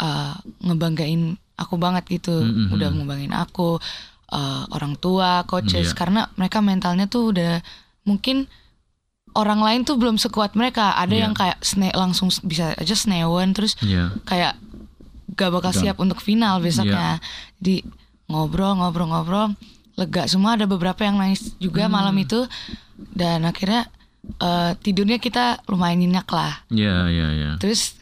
uh, 0.00 0.34
ngebanggain 0.64 1.36
aku 1.58 1.74
banget 1.76 2.06
gitu 2.08 2.40
Mm, 2.40 2.70
mm, 2.70 2.74
udah 2.78 2.88
mm. 2.88 2.96
ngebanggain 3.02 3.34
aku 3.34 3.82
uh, 4.30 4.64
orang 4.72 4.94
tua 4.96 5.42
coaches 5.44 5.92
Iya. 5.92 5.96
karena 5.96 6.20
mereka 6.34 6.58
mentalnya 6.60 7.06
tuh 7.06 7.32
udah 7.32 7.60
mungkin 8.04 8.48
orang 9.36 9.60
lain 9.60 9.80
tuh 9.84 9.94
belum 9.94 10.16
sekuat 10.16 10.56
mereka 10.56 10.96
ada 10.96 11.12
Iya. 11.12 11.22
yang 11.28 11.34
kayak 11.36 11.58
sne 11.60 11.92
langsung 11.92 12.28
bisa 12.42 12.72
aja 12.74 12.94
snewen 12.96 13.52
terus 13.52 13.76
Iya. 13.80 14.12
kayak 14.24 14.56
gak 15.36 15.50
bakal 15.52 15.70
Gak. 15.70 15.78
siap 15.78 15.96
untuk 16.00 16.18
final 16.18 16.58
besoknya 16.58 17.20
jadi 17.60 17.84
ngobrol 18.26 18.74
ngobrol 18.74 19.06
ngobrol 19.06 19.46
lega 19.94 20.26
semua 20.26 20.54
ada 20.54 20.64
beberapa 20.64 21.02
yang 21.02 21.16
nangis 21.16 21.54
juga 21.58 21.86
Hmm. 21.86 21.94
malam 21.94 22.16
itu 22.16 22.46
dan 23.14 23.44
akhirnya 23.44 23.86
eh, 24.40 24.72
tidurnya 24.78 25.16
kita 25.16 25.62
lumayan 25.66 26.00
nyenyak 26.00 26.28
lah 26.28 26.60
Iya, 26.68 27.06
iya, 27.08 27.26
iya. 27.32 27.50
Terus 27.56 27.94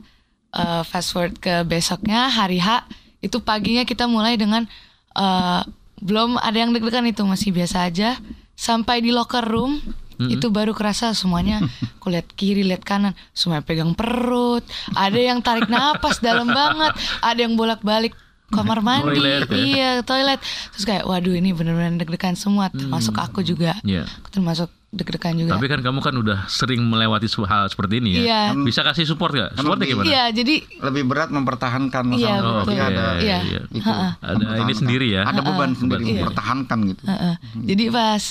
uh, 0.56 0.80
fast 0.82 1.12
forward 1.12 1.36
ke 1.36 1.62
besoknya 1.62 2.26
hari 2.26 2.56
H 2.58 2.88
itu 3.20 3.36
paginya 3.38 3.84
kita 3.84 4.08
mulai 4.08 4.34
dengan 4.34 4.64
uh, 5.12 5.60
belum 6.00 6.36
ada 6.40 6.56
yang 6.56 6.72
deg-degan 6.76 7.06
itu 7.08 7.22
masih 7.24 7.52
biasa 7.52 7.88
aja. 7.88 8.18
Sampai 8.56 9.04
di 9.04 9.12
locker 9.12 9.44
room 9.44 9.80
itu 10.16 10.48
baru 10.48 10.72
kerasa 10.72 11.12
semuanya. 11.12 11.60
Aku 12.00 12.08
lihat 12.08 12.28
kiri 12.32 12.64
lihat 12.64 12.84
kanan 12.84 13.12
semua 13.36 13.60
pegang 13.60 13.92
perut. 13.92 14.64
Ada 14.96 15.20
yang 15.20 15.44
tarik 15.44 15.68
napas 15.68 16.20
dalam 16.24 16.48
banget 16.48 16.96
ada 17.20 17.40
yang 17.40 17.52
bolak-balik 17.56 18.16
kamar 18.48 18.78
mandi. 18.80 19.18
Toilet 19.18 19.48
ya? 19.50 19.56
iya 19.58 19.90
toilet. 20.06 20.40
Terus 20.72 20.84
kayak 20.86 21.04
waduh 21.04 21.34
ini 21.34 21.50
bener-bener 21.52 21.98
deg-degan 22.00 22.38
semua 22.38 22.70
termasuk 22.70 23.16
aku 23.18 23.42
juga. 23.44 23.76
Aku 24.22 24.28
termasuk 24.32 24.70
deg-degan 24.88 25.34
juga 25.34 25.58
Tapi 25.58 25.66
kan 25.66 25.80
kamu 25.82 25.98
kan 25.98 26.14
udah 26.14 26.38
sering 26.46 26.78
melewati 26.80 27.26
hal 27.42 27.66
seperti 27.66 27.98
ini 27.98 28.10
ya. 28.16 28.22
Iya. 28.22 28.40
Bisa 28.56 28.80
kasih 28.80 29.02
support 29.04 29.34
gak? 29.34 29.52
Supportnya 29.54 29.82
lebih- 29.84 29.98
gimana? 29.98 30.06
iya 30.06 30.24
jadi 30.30 30.54
Lebih 30.62 31.02
berat 31.04 31.28
mempertahankan 31.28 32.04
Iya. 32.14 32.34
Oh, 32.38 32.62
betul. 32.62 32.72
Jadi 32.72 32.80
ada 32.80 33.04
Iya. 33.18 33.38
itu. 33.68 33.82
Ha-ha. 33.82 34.08
Ada 34.22 34.44
ini 34.62 34.72
sendiri 34.72 35.06
ya. 35.10 35.22
Ada 35.24 35.40
beban 35.40 35.70
sendiri 35.72 36.00
Beban. 36.00 36.14
mempertahankan 36.16 36.78
gitu. 36.86 37.02
Heeh. 37.04 37.34
Jadi 37.66 37.84
pas 37.90 38.22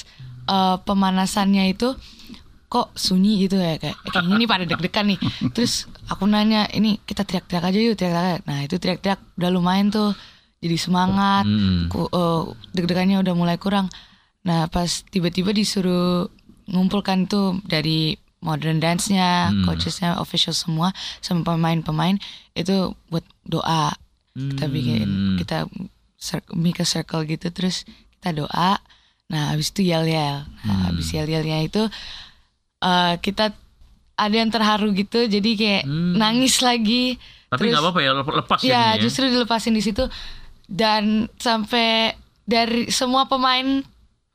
eh, 0.46 0.76
pemanasannya 0.80 1.64
itu 1.68 1.90
kok 2.66 2.92
sunyi 2.94 3.46
gitu 3.46 3.56
ya 3.56 3.78
kayak 3.78 3.96
eh, 3.96 4.10
kayaknya 4.10 4.36
ini 4.36 4.46
pada 4.46 4.64
deg-degan 4.64 5.06
nih. 5.08 5.20
Terus 5.54 5.74
aku 6.06 6.24
nanya 6.26 6.66
ini 6.70 6.98
kita 7.00 7.22
teriak-teriak 7.22 7.64
aja 7.64 7.80
yuk 7.80 7.96
teriak-teriak. 7.96 8.42
Nah 8.44 8.60
itu 8.62 8.76
teriak-teriak 8.76 9.20
udah 9.36 9.50
lumayan 9.50 9.90
tuh 9.90 10.16
jadi 10.60 10.78
semangat. 10.78 11.44
Mm. 11.46 11.92
Ku, 11.92 12.08
eh, 12.08 12.42
deg-degannya 12.74 13.20
udah 13.20 13.34
mulai 13.34 13.58
kurang. 13.58 13.92
Nah 14.42 14.66
pas 14.66 15.04
tiba-tiba 15.04 15.50
disuruh 15.50 16.30
ngumpulkan 16.68 17.26
tuh 17.26 17.60
dari 17.64 18.16
modern 18.40 18.78
dance-nya, 18.78 19.50
Hmm. 19.50 19.66
coachesnya, 19.66 20.18
official 20.18 20.54
semua, 20.54 20.94
sama 21.18 21.42
pemain-pemain 21.44 22.22
itu 22.54 22.94
buat 23.10 23.26
doa. 23.42 23.90
Kita 24.32 24.68
bikin, 24.68 25.08
Hmm. 25.08 25.38
kita 25.38 25.66
cir- 26.16 26.46
make 26.54 26.78
a 26.78 26.86
circle 26.86 27.24
gitu, 27.24 27.50
terus 27.50 27.88
kita 28.14 28.36
doa. 28.36 28.78
Nah 29.26 29.50
habis 29.50 29.74
itu 29.74 29.82
yel-yel. 29.84 30.46
Hmm. 30.46 30.62
Nah 30.64 30.78
habis 30.88 31.10
yel-yelnya 31.10 31.62
itu 31.62 31.90
eh, 32.78 33.14
kita 33.18 33.50
ada 34.16 34.36
yang 34.36 34.48
terharu 34.48 34.94
gitu, 34.94 35.26
jadi 35.26 35.50
kayak 35.58 35.84
Hmm. 35.84 36.14
nangis 36.16 36.62
lagi. 36.62 37.18
Tapi 37.50 37.66
Terus- 37.66 37.72
nggak 37.74 37.84
apa-apa 37.84 38.00
ya 38.00 38.12
lepas 38.14 38.60
Ya, 38.60 38.68
jadinya 38.68 38.94
ya. 38.94 39.02
justru 39.02 39.24
dilepasin 39.26 39.74
di 39.74 39.82
situ 39.82 40.06
dan 40.66 41.26
sampai 41.36 42.14
dari 42.44 42.90
semua 42.90 43.26
pemain 43.26 43.82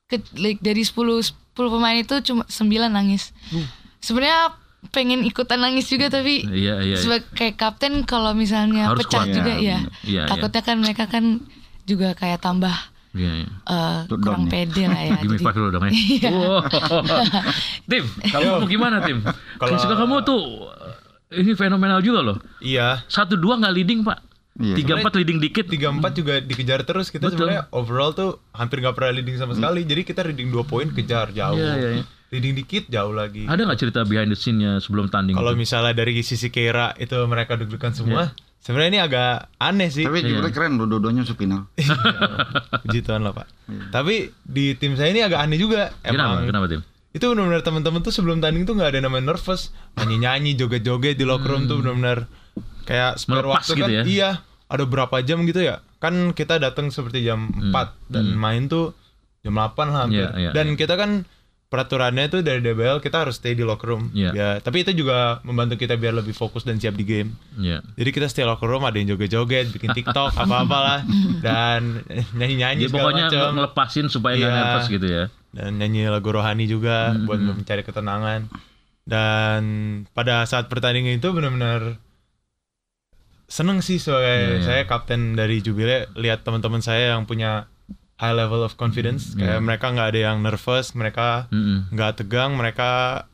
ke, 0.05 0.19
like, 0.35 0.59
dari 0.59 0.83
10 0.83 1.23
10 1.23 1.40
pemain 1.53 1.95
itu 1.95 2.15
cuma 2.23 2.43
9 2.45 2.63
nangis. 2.89 3.35
Sebenarnya 3.99 4.55
pengen 4.89 5.21
ikutan 5.23 5.61
nangis 5.61 5.87
juga 5.87 6.09
tapi 6.09 6.41
Iya, 6.43 6.81
iya. 6.81 6.95
iya. 6.95 6.97
sebagai 6.97 7.53
kapten 7.53 8.01
kalau 8.03 8.33
misalnya 8.33 8.89
Harus 8.89 9.05
pecah 9.05 9.23
kuat. 9.23 9.35
juga 9.35 9.53
Ya, 9.53 9.61
ya. 9.61 9.79
Iya, 10.03 10.23
Takutnya 10.25 10.63
kan 10.65 10.77
mereka 10.81 11.05
kan 11.05 11.25
juga 11.85 12.17
kayak 12.17 12.41
tambah 12.41 12.73
Iya, 13.13 13.45
iya. 13.45 13.49
eh, 13.67 13.99
Down 14.09 14.21
kurang 14.23 14.45
pede 14.49 14.87
lah 14.87 15.03
ya. 15.03 15.15
Jadi- 15.23 15.43
five 15.43 15.53
dulu 15.53 15.69
dong 15.69 15.85
ya. 15.85 15.93
Iya. 15.93 16.31
Wow. 16.31 16.61
Tim, 17.91 18.05
kamu 18.25 18.51
gimana 18.67 18.97
Tim? 19.03 19.19
Kalau- 19.59 19.77
Kalau 19.77 19.97
kamu 19.99 20.15
tuh 20.23 20.41
ini 21.31 21.53
fenomenal 21.53 22.01
juga 22.01 22.25
loh. 22.25 22.39
Iya. 22.59 23.05
Satu 23.05 23.37
dua 23.37 23.61
nggak 23.61 23.75
leading 23.75 24.01
pak. 24.01 24.19
Iya. 24.53 24.75
Tiga 24.75 24.93
empat 24.97 25.15
leading 25.15 25.39
dikit. 25.39 25.67
tiga 25.67 25.89
empat 25.89 26.13
juga 26.13 26.39
dikejar 26.39 26.83
terus 26.83 27.09
kita 27.09 27.27
Betul. 27.27 27.47
sebenarnya 27.47 27.63
overall 27.71 28.11
tuh 28.11 28.43
hampir 28.51 28.79
nggak 28.79 28.93
pernah 28.93 29.13
leading 29.13 29.37
sama 29.37 29.55
sekali 29.55 29.83
jadi 29.83 30.03
kita 30.03 30.21
leading 30.23 30.49
dua 30.49 30.63
poin 30.63 30.89
kejar 30.89 31.31
jauh 31.31 31.55
Iya, 31.55 31.73
iya, 31.75 31.89
iya. 31.97 32.05
leading 32.29 32.55
dikit 32.55 32.85
jauh 32.87 33.11
lagi 33.11 33.45
Ada 33.45 33.63
nggak 33.63 33.79
cerita 33.79 34.01
behind 34.03 34.29
the 34.29 34.37
scene-nya 34.37 34.77
sebelum 34.79 35.07
tanding? 35.07 35.33
kalau 35.33 35.55
misalnya 35.55 35.95
dari 35.95 36.19
sisi 36.21 36.49
Keira 36.49 36.93
itu 36.95 37.15
mereka 37.25 37.55
deg-degan 37.55 37.89
Iya. 37.89 37.97
semua 37.97 38.23
sebenarnya 38.59 38.91
ini 38.91 39.01
agak 39.01 39.31
aneh 39.57 39.89
sih 39.89 40.03
Tapi 40.03 40.19
Iya. 40.19 40.27
judulnya 40.29 40.53
keren 40.53 40.73
loh, 40.75 40.87
dua-duanya 40.89 41.21
masuk 41.23 41.39
final. 41.39 41.63
puji 42.83 43.01
Tuhan 43.01 43.23
lah 43.23 43.33
pak 43.33 43.47
tapi 43.89 44.15
di 44.41 44.75
tim 44.75 44.95
saya 44.95 45.09
ini 45.09 45.23
agak 45.23 45.41
aneh 45.41 45.57
juga 45.57 45.95
Kenapa? 46.01 46.43
emang 46.43 46.47
Kenapa 46.47 46.67
Tim? 46.69 46.83
itu 47.11 47.25
benar-benar 47.25 47.63
teman-teman 47.63 48.01
tuh 48.01 48.13
sebelum 48.13 48.39
tanding 48.39 48.63
tuh 48.63 48.75
nggak 48.75 48.91
ada 48.93 49.01
namanya 49.01 49.31
nervous 49.31 49.71
nyanyi-nyanyi 49.97 50.55
joget-joget 50.55 51.15
di 51.15 51.25
locker 51.25 51.49
room 51.49 51.65
tuh 51.65 51.79
Hmm. 51.79 51.97
benar-benar 51.97 52.19
kayak 52.83 53.17
spare 53.17 53.41
Melepas 53.41 53.55
waktu 53.61 53.73
gitu 53.73 53.83
kan 53.83 53.91
ya? 53.93 54.03
iya 54.05 54.31
ada 54.67 54.85
berapa 54.85 55.17
jam 55.21 55.43
gitu 55.43 55.61
ya 55.61 55.79
kan 55.97 56.15
kita 56.31 56.57
datang 56.57 56.89
seperti 56.89 57.21
jam 57.21 57.49
4 57.53 57.73
dan 58.09 58.25
main 58.35 58.67
tuh 58.67 58.97
jam 59.41 59.53
8 59.53 59.77
lah 59.85 60.05
hampir 60.05 60.23
Hmm. 60.23 60.35
Iya, 60.35 60.41
iya, 60.41 60.51
dan 60.53 60.75
kita 60.75 60.95
kan 60.95 61.23
peraturannya 61.67 62.27
itu 62.27 62.39
dari 62.41 62.59
DBL 62.59 62.99
kita 62.99 63.23
harus 63.23 63.37
stay 63.37 63.53
di 63.53 63.63
locker 63.63 63.89
room 63.89 64.11
Iya. 64.11 64.31
ya 64.33 64.49
tapi 64.59 64.83
itu 64.83 64.91
juga 64.93 65.39
membantu 65.43 65.77
kita 65.77 65.95
biar 65.95 66.13
lebih 66.15 66.33
fokus 66.33 66.63
dan 66.63 66.77
siap 66.77 66.93
di 66.93 67.05
game 67.05 67.31
Iya. 67.55 67.79
jadi 67.95 68.11
kita 68.11 68.27
stay 68.27 68.43
locker 68.43 68.67
room 68.67 68.83
ada 68.83 68.95
yang 68.95 69.07
joget-joget 69.09 69.71
bikin 69.71 69.93
TikTok 69.93 70.35
apa-apa 70.41 70.79
lah 70.79 71.01
dan 71.39 72.03
nyanyi-nyanyi 72.37 72.85
segala 72.85 72.95
pokoknya 73.07 73.25
macam 73.29 73.47
ngelepasin 73.55 74.07
supaya 74.09 74.35
nggak 74.35 74.47
Iya. 74.47 74.57
nervous 74.57 74.89
gitu 74.89 75.07
ya. 75.07 75.25
dan 75.53 75.71
nyanyi 75.77 76.01
lagu 76.07 76.29
rohani 76.29 76.65
juga 76.65 77.11
Hmm, 77.11 77.23
buat 77.25 77.39
mencari 77.39 77.83
ketenangan 77.83 78.51
dan 79.05 79.63
pada 80.11 80.43
saat 80.45 80.67
pertandingan 80.67 81.17
itu 81.17 81.29
benar-benar 81.29 81.99
seneng 83.51 83.83
sih 83.83 83.99
sebagai 83.99 84.31
Iya, 84.39 84.55
iya. 84.55 84.63
saya 84.63 84.83
kapten 84.87 85.35
dari 85.35 85.59
Jubile 85.59 86.07
lihat 86.15 86.41
teman-teman 86.41 86.79
saya 86.79 87.13
yang 87.13 87.27
punya 87.27 87.67
high 88.17 88.33
level 88.33 88.63
of 88.63 88.77
confidence 88.77 89.35
Iya. 89.35 89.59
kayak 89.59 89.61
mereka 89.61 89.87
nggak 89.91 90.09
ada 90.09 90.21
yang 90.25 90.39
nervous 90.39 90.95
mereka 90.95 91.51
nggak 91.91 92.13
tegang 92.17 92.55
mereka 92.55 93.25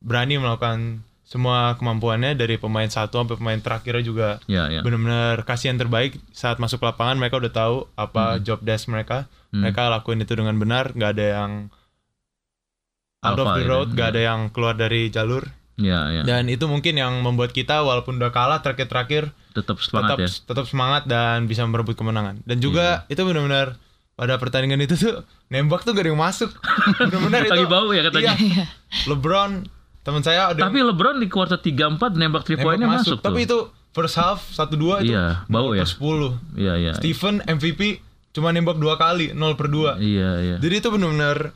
berani 0.00 0.36
melakukan 0.36 1.00
semua 1.22 1.78
kemampuannya 1.78 2.34
dari 2.34 2.58
pemain 2.58 2.90
satu 2.90 3.22
sampai 3.22 3.38
pemain 3.38 3.60
terakhirnya 3.60 4.02
juga 4.02 4.28
Ya, 4.44 4.66
ya. 4.66 4.82
benar-benar 4.82 5.46
kasih 5.46 5.70
yang 5.70 5.78
terbaik 5.78 6.18
saat 6.30 6.58
masuk 6.58 6.82
lapangan 6.82 7.14
mereka 7.14 7.38
udah 7.38 7.52
tahu 7.52 7.76
apa 7.94 8.42
job 8.42 8.58
desk 8.60 8.86
mereka 8.86 9.30
Hmm. 9.50 9.62
mereka 9.62 9.86
lakuin 9.88 10.18
itu 10.18 10.30
dengan 10.32 10.54
benar 10.56 10.90
nggak 10.90 11.10
ada 11.10 11.26
yang 11.36 11.52
out 13.20 13.34
of 13.34 13.44
Alpha 13.44 13.52
the 13.52 13.60
gitu, 13.60 13.70
road 13.70 13.88
nggak 13.92 14.08
iya. 14.08 14.14
ada 14.14 14.20
yang 14.24 14.40
keluar 14.50 14.74
dari 14.74 15.10
jalur 15.10 15.42
Ya, 15.74 16.06
ya. 16.08 16.22
dan 16.22 16.46
itu 16.46 16.64
mungkin 16.64 16.94
yang 16.94 17.18
membuat 17.18 17.50
kita 17.50 17.80
walaupun 17.80 18.20
udah 18.20 18.30
kalah 18.30 18.60
terakhir-terakhir 18.60 19.32
Tetap 19.52 19.76
semangat 19.78 20.14
tetap 20.14 20.18
ya. 20.20 20.28
tetap 20.46 20.64
semangat 20.64 21.02
dan 21.04 21.44
bisa 21.44 21.62
merebut 21.62 21.92
kemenangan 21.92 22.38
dan 22.42 22.56
juga 22.56 23.04
Iya. 23.04 23.12
itu 23.12 23.22
benar-benar 23.22 23.68
pada 24.12 24.36
pertandingan 24.36 24.78
itu 24.78 24.94
tuh 24.94 25.24
nembak 25.48 25.80
tuh 25.80 25.90
gak 25.90 26.02
ada 26.02 26.10
yang 26.10 26.20
masuk 26.20 26.50
benar-benar 27.00 27.40
itu 27.42 27.52
Lagi 27.52 27.66
bau 27.66 27.88
ya 27.90 28.02
katanya. 28.02 28.34
iya. 28.36 28.64
LeBron 29.06 29.64
teman 30.00 30.20
saya 30.20 30.48
ada 30.48 30.56
yang 30.56 30.66
Tapi 30.66 30.78
LeBron 30.82 31.16
di 31.16 31.26
kuarter 31.26 31.56
3 31.56 31.96
4 31.96 32.14
nembak 32.14 32.42
3 32.42 32.54
nembak 32.54 32.62
poinnya 32.62 32.88
masuk, 32.90 33.16
tuh. 33.16 33.24
tapi 33.26 33.44
itu 33.44 33.58
first 33.90 34.14
half 34.14 34.40
1-2 34.46 35.02
itu 35.02 35.10
Iya, 35.10 35.44
bau 35.46 35.72
ya. 35.72 35.82
per 35.82 35.90
10 35.90 36.36
Iya, 36.54 36.72
iya. 36.78 36.92
Steven 36.94 37.42
MVP 37.42 37.80
cuma 38.30 38.48
nembak 38.48 38.76
dua 38.76 38.94
kali 38.94 39.32
0 39.32 39.54
per 39.54 39.66
2 39.66 39.98
Iya, 39.98 40.30
iya. 40.38 40.56
jadi 40.56 40.74
itu 40.78 40.88
benar-benar 40.88 41.50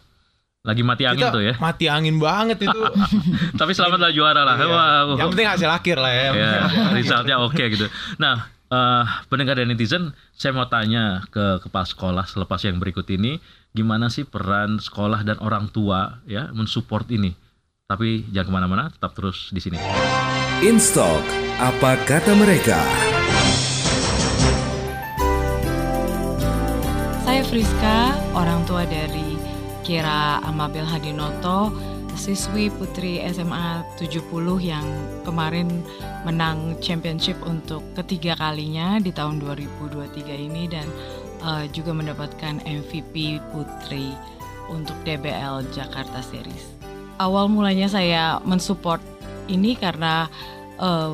Lagi 0.65 0.81
mati 0.81 1.05
angin 1.05 1.29
kita 1.29 1.37
tuh 1.37 1.45
ya. 1.45 1.55
mati 1.61 1.93
angin 1.93 2.17
banget 2.17 2.65
itu 2.65 2.81
Tapi 3.61 3.77
selamatlah 3.77 4.09
juara 4.17 4.49
lah. 4.49 4.57
Iya. 4.57 4.73
Wah, 4.73 5.01
yang 5.21 5.29
penting 5.29 5.45
hasil 5.45 5.69
akhir 5.69 6.01
lah 6.01 6.09
ya 6.09 6.29
ya, 6.41 6.53
resultnya 6.97 7.37
oke 7.45 7.65
gitu. 7.69 7.85
Nah, 8.17 8.49
eh, 8.73 9.05
pendengar 9.29 9.61
dan 9.61 9.69
netizen, 9.69 10.17
saya 10.33 10.57
mau 10.57 10.65
tanya 10.65 11.21
ke 11.29 11.61
kepala 11.69 11.85
sekolah 11.85 12.25
selepas 12.25 12.65
yang 12.65 12.81
berikut 12.81 13.05
ini, 13.13 13.45
gimana 13.77 14.09
sih 14.09 14.25
peran 14.25 14.81
sekolah 14.81 15.21
dan 15.21 15.37
orang 15.45 15.69
tua 15.69 16.25
ya 16.25 16.49
mensupport 16.49 17.05
ini? 17.13 17.37
Tapi 17.85 18.33
jangan 18.33 18.49
ke 18.49 18.53
mana-mana, 18.57 18.85
tetap 18.89 19.13
terus 19.13 19.53
di 19.53 19.61
sini. 19.61 19.77
Instalk, 20.65 21.21
apa 21.61 22.01
kata 22.09 22.33
mereka? 22.33 22.81
Saya 27.21 27.45
Friska, 27.45 28.17
orang 28.33 28.65
tua 28.65 28.89
dari 28.89 29.24
Kira 29.85 30.41
Amabel 30.41 30.89
Hadinoto, 30.89 31.69
siswi 32.17 32.73
putri 32.73 33.21
SMA 33.29 33.85
70 34.01 34.25
yang 34.65 34.87
kemarin 35.29 35.69
menang 36.25 36.81
championship 36.81 37.37
untuk 37.45 37.85
ketiga 37.93 38.33
kalinya 38.41 38.97
di 38.97 39.13
tahun 39.13 39.45
2023 39.45 40.25
ini 40.49 40.65
dan 40.73 40.89
eh, 41.45 41.69
juga 41.69 41.93
mendapatkan 41.93 42.65
MVP 42.65 43.45
putri 43.53 44.17
untuk 44.73 44.97
DBL 45.05 45.69
Jakarta 45.77 46.25
Series. 46.25 46.65
Awal 47.21 47.53
mulanya 47.53 47.87
saya 47.93 48.41
mensupport 48.41 49.05
ini 49.53 49.77
karena 49.77 50.33
eh, 50.81 51.13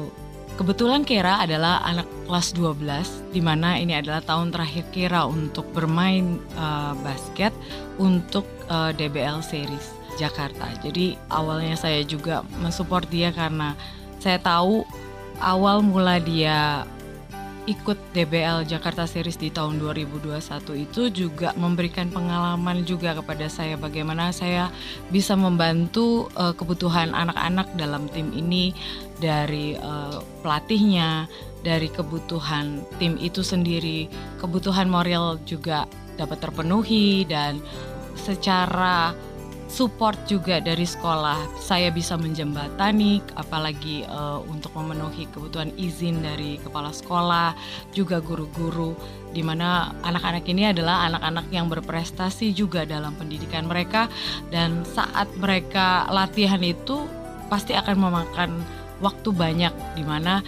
Kebetulan 0.59 1.07
Kera 1.07 1.42
adalah 1.42 1.83
anak 1.87 2.07
kelas 2.26 2.52
12 2.54 3.35
di 3.35 3.40
mana 3.42 3.78
ini 3.80 3.97
adalah 3.97 4.21
tahun 4.23 4.54
terakhir 4.54 4.85
Kera 4.95 5.26
untuk 5.26 5.66
bermain 5.73 6.38
eh, 6.54 6.95
basket 7.02 7.54
untuk 7.99 8.47
eh, 8.71 8.90
DBL 8.95 9.40
Series 9.42 9.95
Jakarta. 10.21 10.69
Jadi 10.84 11.17
awalnya 11.32 11.75
saya 11.80 12.04
juga 12.04 12.45
mensupport 12.60 13.06
dia 13.08 13.32
karena 13.32 13.73
saya 14.21 14.36
tahu 14.36 14.84
awal 15.41 15.80
mula 15.80 16.21
dia 16.21 16.84
ikut 17.71 17.99
DBL 18.11 18.67
Jakarta 18.67 19.06
Series 19.06 19.39
di 19.39 19.54
tahun 19.54 19.78
2021 19.78 20.35
itu 20.75 21.02
juga 21.15 21.54
memberikan 21.54 22.11
pengalaman 22.11 22.83
juga 22.83 23.15
kepada 23.15 23.47
saya 23.47 23.78
bagaimana 23.78 24.35
saya 24.35 24.75
bisa 25.15 25.39
membantu 25.39 26.26
eh, 26.35 26.50
kebutuhan 26.50 27.15
anak-anak 27.15 27.71
dalam 27.78 28.11
tim 28.11 28.35
ini 28.35 28.75
dari 29.23 29.78
eh, 29.78 30.19
pelatihnya, 30.43 31.30
dari 31.63 31.87
kebutuhan 31.87 32.83
tim 32.99 33.15
itu 33.23 33.47
sendiri, 33.47 34.11
kebutuhan 34.43 34.91
moral 34.91 35.39
juga 35.47 35.87
dapat 36.19 36.43
terpenuhi 36.43 37.23
dan 37.25 37.63
secara 38.19 39.15
support 39.71 40.19
juga 40.26 40.59
dari 40.59 40.83
sekolah 40.83 41.63
saya 41.63 41.95
bisa 41.95 42.19
menjembatani 42.19 43.23
apalagi 43.39 44.02
eh, 44.02 44.39
untuk 44.50 44.75
memenuhi 44.75 45.30
kebutuhan 45.30 45.71
izin 45.78 46.26
dari 46.26 46.59
kepala 46.59 46.91
sekolah 46.91 47.54
juga 47.95 48.19
guru-guru 48.19 48.99
di 49.30 49.47
mana 49.47 49.95
anak-anak 50.02 50.43
ini 50.50 50.75
adalah 50.75 51.06
anak-anak 51.06 51.47
yang 51.54 51.71
berprestasi 51.71 52.50
juga 52.50 52.83
dalam 52.83 53.15
pendidikan 53.15 53.71
mereka 53.71 54.11
dan 54.50 54.83
saat 54.83 55.30
mereka 55.39 56.11
latihan 56.11 56.59
itu 56.67 57.06
pasti 57.47 57.78
akan 57.78 57.97
memakan 58.11 58.50
waktu 58.99 59.30
banyak 59.30 59.73
di 59.95 60.02
mana 60.02 60.43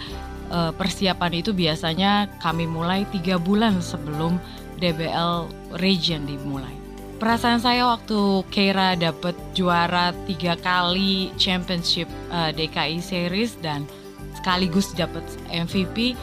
eh, 0.51 0.75
persiapan 0.75 1.31
itu 1.39 1.55
biasanya 1.55 2.27
kami 2.43 2.67
mulai 2.67 3.07
tiga 3.15 3.39
bulan 3.39 3.79
sebelum 3.79 4.35
DBL 4.83 5.47
Region 5.79 6.27
dimulai. 6.27 6.82
Perasaan 7.21 7.61
saya 7.61 7.87
waktu 7.87 8.43
Keira 8.51 8.97
dapat 8.99 9.37
juara 9.55 10.11
tiga 10.27 10.57
kali 10.59 11.31
championship 11.39 12.09
eh, 12.33 12.51
DKI 12.51 12.99
Series 12.99 13.55
dan 13.63 13.87
sekaligus 14.35 14.91
dapat 14.97 15.23
MVP 15.47 16.17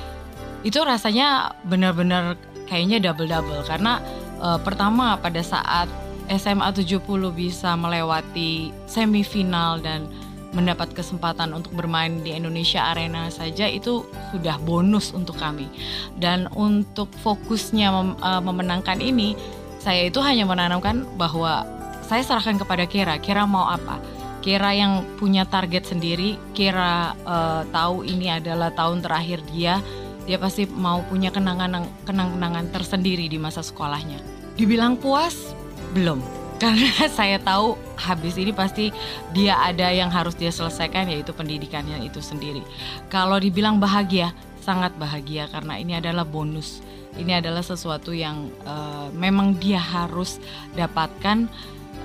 itu 0.60 0.78
rasanya 0.84 1.56
benar-benar 1.64 2.36
kayaknya 2.68 3.10
double-double. 3.10 3.64
Karena 3.64 4.02
eh, 4.42 4.58
pertama 4.60 5.16
pada 5.16 5.40
saat 5.40 5.88
SMA 6.30 6.70
70 6.70 7.02
bisa 7.34 7.74
melewati 7.74 8.70
semifinal 8.86 9.82
dan 9.82 10.06
mendapat 10.50 10.90
kesempatan 10.94 11.54
untuk 11.54 11.78
bermain 11.78 12.26
di 12.26 12.34
Indonesia 12.34 12.90
Arena 12.90 13.30
saja 13.30 13.70
itu 13.70 14.02
sudah 14.34 14.58
bonus 14.58 15.14
untuk 15.14 15.38
kami. 15.38 15.70
Dan 16.18 16.50
untuk 16.52 17.08
fokusnya 17.22 17.88
mem- 17.88 18.18
eh, 18.20 18.42
memenangkan 18.42 18.98
ini 18.98 19.38
saya 19.80 20.12
itu 20.12 20.20
hanya 20.20 20.44
menanamkan 20.44 21.08
bahwa 21.16 21.64
saya 22.04 22.20
serahkan 22.20 22.60
kepada 22.60 22.84
Kira. 22.84 23.16
Kira 23.16 23.48
mau 23.48 23.64
apa? 23.64 23.96
Kira 24.44 24.76
yang 24.76 25.08
punya 25.16 25.48
target 25.48 25.88
sendiri. 25.88 26.36
Kira 26.52 27.16
eh, 27.16 27.62
tahu 27.72 28.04
ini 28.04 28.28
adalah 28.28 28.68
tahun 28.76 29.00
terakhir 29.00 29.40
dia. 29.48 29.80
Dia 30.28 30.36
pasti 30.36 30.68
mau 30.68 31.00
punya 31.08 31.32
kenangan 31.32 31.88
kenang-kenangan 32.04 32.68
tersendiri 32.76 33.26
di 33.26 33.40
masa 33.40 33.64
sekolahnya. 33.64 34.20
Dibilang 34.54 35.00
puas? 35.00 35.56
Belum. 35.96 36.20
Karena 36.62 37.08
saya 37.08 37.40
tahu 37.40 37.72
habis 37.96 38.36
ini 38.36 38.52
pasti 38.52 38.92
dia 39.32 39.56
ada 39.56 39.88
yang 39.88 40.12
harus 40.12 40.36
dia 40.36 40.52
selesaikan 40.52 41.08
yaitu 41.08 41.32
pendidikannya 41.32 42.04
itu 42.04 42.20
sendiri. 42.20 42.60
Kalau 43.08 43.40
dibilang 43.40 43.80
bahagia, 43.80 44.36
sangat 44.60 44.92
bahagia 45.00 45.48
karena 45.48 45.80
ini 45.80 45.96
adalah 45.96 46.28
bonus 46.28 46.84
ini 47.18 47.32
adalah 47.34 47.64
sesuatu 47.64 48.14
yang 48.14 48.52
eh, 48.62 49.08
memang 49.16 49.58
dia 49.58 49.80
harus 49.80 50.38
dapatkan 50.76 51.50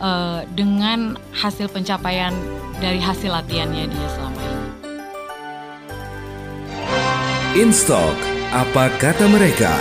eh, 0.01 0.41
dengan 0.57 1.19
hasil 1.35 1.69
pencapaian 1.69 2.33
dari 2.81 2.97
hasil 2.97 3.29
latihannya 3.29 3.85
dia 3.91 4.07
selama 4.17 4.39
ini. 4.41 4.63
Instalk, 7.55 8.17
apa 8.51 8.91
kata 8.99 9.31
mereka? 9.31 9.71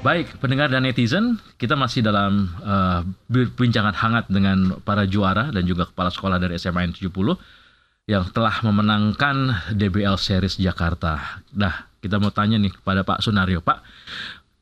Baik, 0.00 0.32
pendengar 0.40 0.72
dan 0.72 0.88
netizen, 0.88 1.36
kita 1.60 1.76
masih 1.76 2.00
dalam 2.00 2.48
eh, 2.64 3.00
perbincangan 3.28 3.92
hangat 3.92 4.24
dengan 4.32 4.80
para 4.80 5.04
juara 5.04 5.52
dan 5.52 5.68
juga 5.68 5.84
kepala 5.84 6.08
sekolah 6.08 6.40
dari 6.40 6.56
SMA 6.56 6.88
N 6.88 6.96
70 6.96 7.36
yang 8.10 8.26
telah 8.34 8.58
memenangkan 8.66 9.70
DBL 9.70 10.18
Series 10.18 10.58
Jakarta. 10.58 11.38
Nah, 11.54 11.86
kita 12.02 12.18
mau 12.18 12.34
tanya 12.34 12.58
nih 12.58 12.74
kepada 12.74 13.06
Pak 13.06 13.22
Sunario, 13.22 13.62
Pak, 13.62 13.86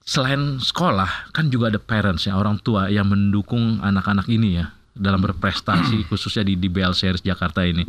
selain 0.05 0.61
sekolah 0.61 1.33
kan 1.33 1.49
juga 1.49 1.73
ada 1.73 1.81
parents 1.81 2.29
ya, 2.29 2.37
orang 2.37 2.61
tua 2.61 2.93
yang 2.93 3.09
mendukung 3.09 3.81
anak-anak 3.81 4.29
ini 4.29 4.61
ya 4.61 4.69
dalam 4.93 5.25
berprestasi 5.25 6.05
khususnya 6.13 6.45
di 6.45 6.61
DBL 6.61 6.93
Series 6.93 7.25
Jakarta 7.25 7.65
ini. 7.65 7.89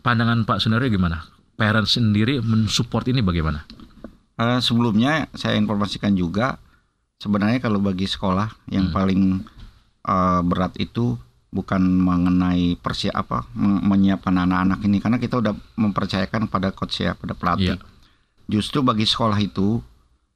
Pandangan 0.00 0.48
Pak 0.48 0.64
Sunario 0.64 0.88
gimana? 0.88 1.28
parents 1.58 1.98
sendiri 1.98 2.38
mensupport 2.38 3.02
ini 3.10 3.18
bagaimana? 3.18 3.66
Eh, 4.38 4.62
sebelumnya 4.62 5.26
saya 5.34 5.58
informasikan 5.58 6.14
juga 6.14 6.54
sebenarnya 7.18 7.58
kalau 7.58 7.82
bagi 7.82 8.06
sekolah 8.06 8.46
yang 8.70 8.88
Hmm. 8.88 8.94
paling 8.94 9.22
eh, 10.06 10.40
berat 10.46 10.78
itu 10.78 11.18
bukan 11.48 11.80
mengenai 11.80 12.76
persi 12.76 13.08
apa 13.08 13.48
men- 13.56 13.80
menyiapkan 13.84 14.36
anak-anak 14.36 14.84
ini 14.84 15.00
karena 15.00 15.16
kita 15.16 15.40
udah 15.40 15.54
mempercayakan 15.80 16.46
pada 16.48 16.72
coach 16.72 17.00
ya 17.04 17.16
pada 17.16 17.32
pelatih. 17.32 17.76
Iya. 17.76 17.84
Justru 18.48 18.80
bagi 18.80 19.04
sekolah 19.04 19.36
itu 19.40 19.80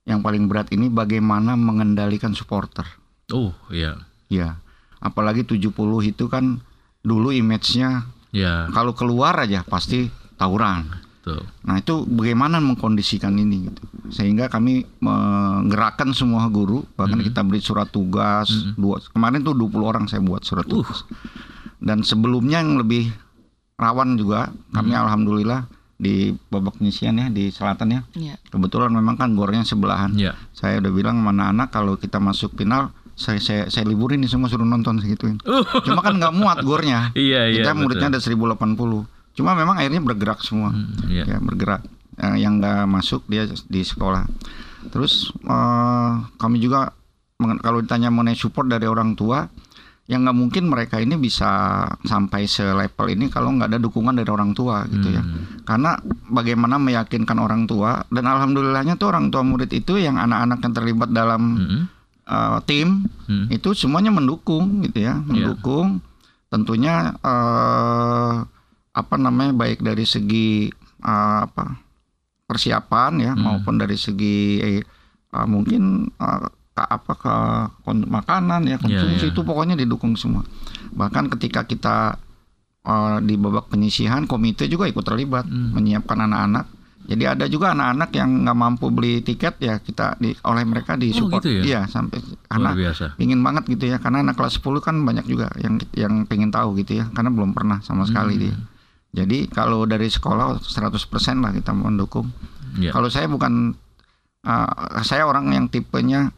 yang 0.05 0.21
paling 0.21 0.51
berat 0.51 0.73
ini 0.73 0.89
bagaimana 0.89 1.55
mengendalikan 1.55 2.35
supporter. 2.35 2.85
Oh, 3.33 3.55
iya. 3.71 4.03
Ya, 4.33 4.61
apalagi 4.99 5.45
70 5.45 5.73
itu 6.05 6.25
kan 6.29 6.61
dulu 7.05 7.33
image-nya 7.33 8.09
Ya, 8.33 8.65
kalau 8.73 8.97
keluar 8.97 9.37
aja 9.37 9.61
pasti 9.61 10.09
tawuran. 10.41 10.89
Tuh. 11.23 11.41
Nah 11.63 11.79
itu 11.79 12.03
bagaimana 12.05 12.59
mengkondisikan 12.59 13.33
ini 13.35 13.67
gitu. 13.67 13.83
Sehingga 14.11 14.47
kami 14.47 14.83
menggerakkan 14.99 16.11
semua 16.11 16.47
guru 16.47 16.83
Bahkan 16.93 17.17
Mhm. 17.17 17.27
kita 17.27 17.41
beri 17.43 17.59
surat 17.59 17.87
tugas 17.87 18.51
Mhm. 18.51 18.75
dua, 18.75 18.97
Kemarin 19.01 19.41
tuh 19.41 19.55
20 19.55 19.87
orang 19.87 20.05
saya 20.05 20.21
buat 20.21 20.43
surat 20.43 20.67
Uh. 20.67 20.83
tugas 20.83 21.07
Dan 21.79 22.03
sebelumnya 22.03 22.59
yang 22.59 22.77
lebih 22.77 23.15
rawan 23.75 24.15
juga 24.15 24.51
Kami 24.71 24.91
Mhm. 24.91 25.01
alhamdulillah 25.01 25.61
di 25.97 26.15
babak 26.49 26.77
penyisian 26.77 27.15
ya 27.17 27.27
di 27.29 27.49
selatan 27.49 27.89
ya 27.89 28.01
Iya. 28.13 28.35
Kebetulan 28.49 28.91
memang 28.91 29.15
kan 29.15 29.31
gornya 29.33 29.63
sebelahan 29.63 30.13
Ya. 30.15 30.35
Saya 30.51 30.79
udah 30.79 30.91
bilang 30.91 31.17
mana 31.17 31.49
anak 31.49 31.71
kalau 31.71 31.95
kita 31.95 32.19
masuk 32.19 32.55
final 32.55 32.91
saya, 33.13 33.39
saya, 33.39 33.63
saya 33.69 33.85
liburin 33.85 34.19
nih 34.19 34.27
semua 34.27 34.49
suruh 34.49 34.65
nonton 34.65 34.99
segituin 34.99 35.39
Cuma 35.81 36.01
kan 36.01 36.17
nggak 36.17 36.33
muat 36.33 36.59
gornya 36.61 37.13
Iya, 37.15 37.47
iya. 37.47 37.61
Kita 37.61 37.71
muridnya 37.73 38.11
betul. 38.11 38.19
ada 38.19 38.27
1080 38.59 39.07
Cuma 39.33 39.53
memang 39.53 39.75
akhirnya 39.75 40.01
bergerak 40.01 40.41
semua 40.41 40.71
Hmm, 40.71 41.09
iya. 41.09 41.25
ya 41.27 41.39
bergerak 41.39 41.83
Eh, 42.13 42.37
yang 42.39 42.61
nggak 42.61 42.85
masuk 42.87 43.25
dia 43.25 43.49
di 43.49 43.81
sekolah 43.81 44.29
terus 44.89 45.33
eh, 45.41 46.11
kami 46.37 46.61
juga 46.61 46.93
kalau 47.59 47.81
ditanya 47.81 48.13
mengenai 48.13 48.37
support 48.37 48.69
dari 48.69 48.85
orang 48.85 49.17
tua 49.17 49.49
yang 50.05 50.21
nggak 50.21 50.37
mungkin 50.37 50.69
mereka 50.69 51.01
ini 51.01 51.17
bisa 51.17 51.49
sampai 52.05 52.45
selevel 52.45 53.09
ini 53.09 53.27
kalau 53.27 53.49
nggak 53.51 53.65
ada 53.67 53.81
dukungan 53.81 54.13
dari 54.13 54.29
orang 54.29 54.53
tua 54.53 54.85
gitu 54.87 55.09
ya 55.09 55.25
Hmm. 55.25 55.65
karena 55.65 55.97
bagaimana 56.29 56.77
meyakinkan 56.77 57.39
orang 57.39 57.65
tua 57.65 58.05
dan 58.07 58.29
alhamdulillahnya 58.29 58.95
tuh 58.95 59.09
orang 59.09 59.33
tua 59.33 59.41
murid 59.41 59.73
itu 59.73 59.97
yang 59.97 60.21
anak-anak 60.21 60.61
yang 60.61 60.75
terlibat 60.75 61.09
dalam 61.11 61.43
Hmm. 61.57 61.83
eh, 62.23 62.59
tim 62.67 63.09
Hmm. 63.25 63.49
itu 63.49 63.73
semuanya 63.73 64.13
mendukung 64.13 64.85
gitu 64.85 65.01
ya 65.01 65.17
mendukung 65.17 66.05
tentunya 66.49 67.17
eh, 67.17 68.35
apa 68.93 69.15
namanya 69.17 69.53
baik 69.53 69.81
dari 69.81 70.05
segi 70.05 70.69
eh, 71.01 71.39
apa 71.43 71.81
persiapan 72.45 73.13
ya 73.19 73.33
Hmm. 73.33 73.43
maupun 73.43 73.77
dari 73.77 73.97
segi 73.97 74.37
eh, 74.59 74.81
eh, 75.29 75.47
mungkin 75.47 75.83
eh, 76.11 76.43
ke 76.73 76.83
apa 76.83 77.13
ke 77.15 77.35
makanan 78.07 78.65
ya 78.67 78.77
konsumsi 78.77 79.29
iya. 79.29 79.31
itu 79.31 79.41
pokoknya 79.41 79.75
didukung 79.75 80.15
semua 80.15 80.45
bahkan 80.91 81.29
ketika 81.29 81.65
kita 81.65 82.17
eh, 82.83 83.19
di 83.21 83.35
babak 83.35 83.69
penyisihan 83.69 84.25
komite 84.25 84.65
juga 84.67 84.85
ikut 84.87 85.03
terlibat 85.03 85.45
Hmm. 85.45 85.73
menyiapkan 85.73 86.19
anak-anak 86.19 86.67
jadi 87.03 87.35
ada 87.35 87.45
juga 87.47 87.75
anak-anak 87.75 88.15
yang 88.15 88.47
nggak 88.47 88.55
mampu 88.57 88.87
beli 88.89 89.19
tiket 89.21 89.59
ya 89.59 89.75
kita 89.77 90.15
di, 90.17 90.39
oleh 90.41 90.63
mereka 90.63 90.95
di 90.95 91.11
Oh, 91.13 91.27
gitu 91.33 91.51
ya? 91.51 91.63
iya 91.63 91.81
sampai 91.85 92.23
karena 92.47 92.71
biasa. 92.73 93.19
ingin 93.19 93.43
banget 93.43 93.67
gitu 93.69 93.91
ya 93.91 93.99
karena 93.99 94.23
anak 94.23 94.39
kelas 94.39 94.55
10 94.57 94.79
kan 94.79 94.95
banyak 94.97 95.27
juga 95.27 95.51
yang 95.59 95.83
yang 95.93 96.15
pengen 96.25 96.49
tahu 96.49 96.79
gitu 96.79 97.03
ya 97.03 97.11
karena 97.11 97.29
belum 97.29 97.51
pernah 97.53 97.81
sama 97.81 98.05
sekali 98.05 98.37
Hmm. 98.37 98.43
dia 98.45 98.55
jadi 99.13 99.47
kalau 99.47 99.85
dari 99.85 100.09
sekolah 100.09 100.59
100% 100.59 100.97
lah 101.39 101.53
kita 101.53 101.71
mendukung 101.71 102.33
Ya. 102.73 102.89
kalau 102.89 103.07
saya 103.07 103.29
bukan 103.29 103.77
uh, 104.43 104.69
saya 105.01 105.23
orang 105.23 105.53
yang 105.53 105.69
tipenya 105.69 106.33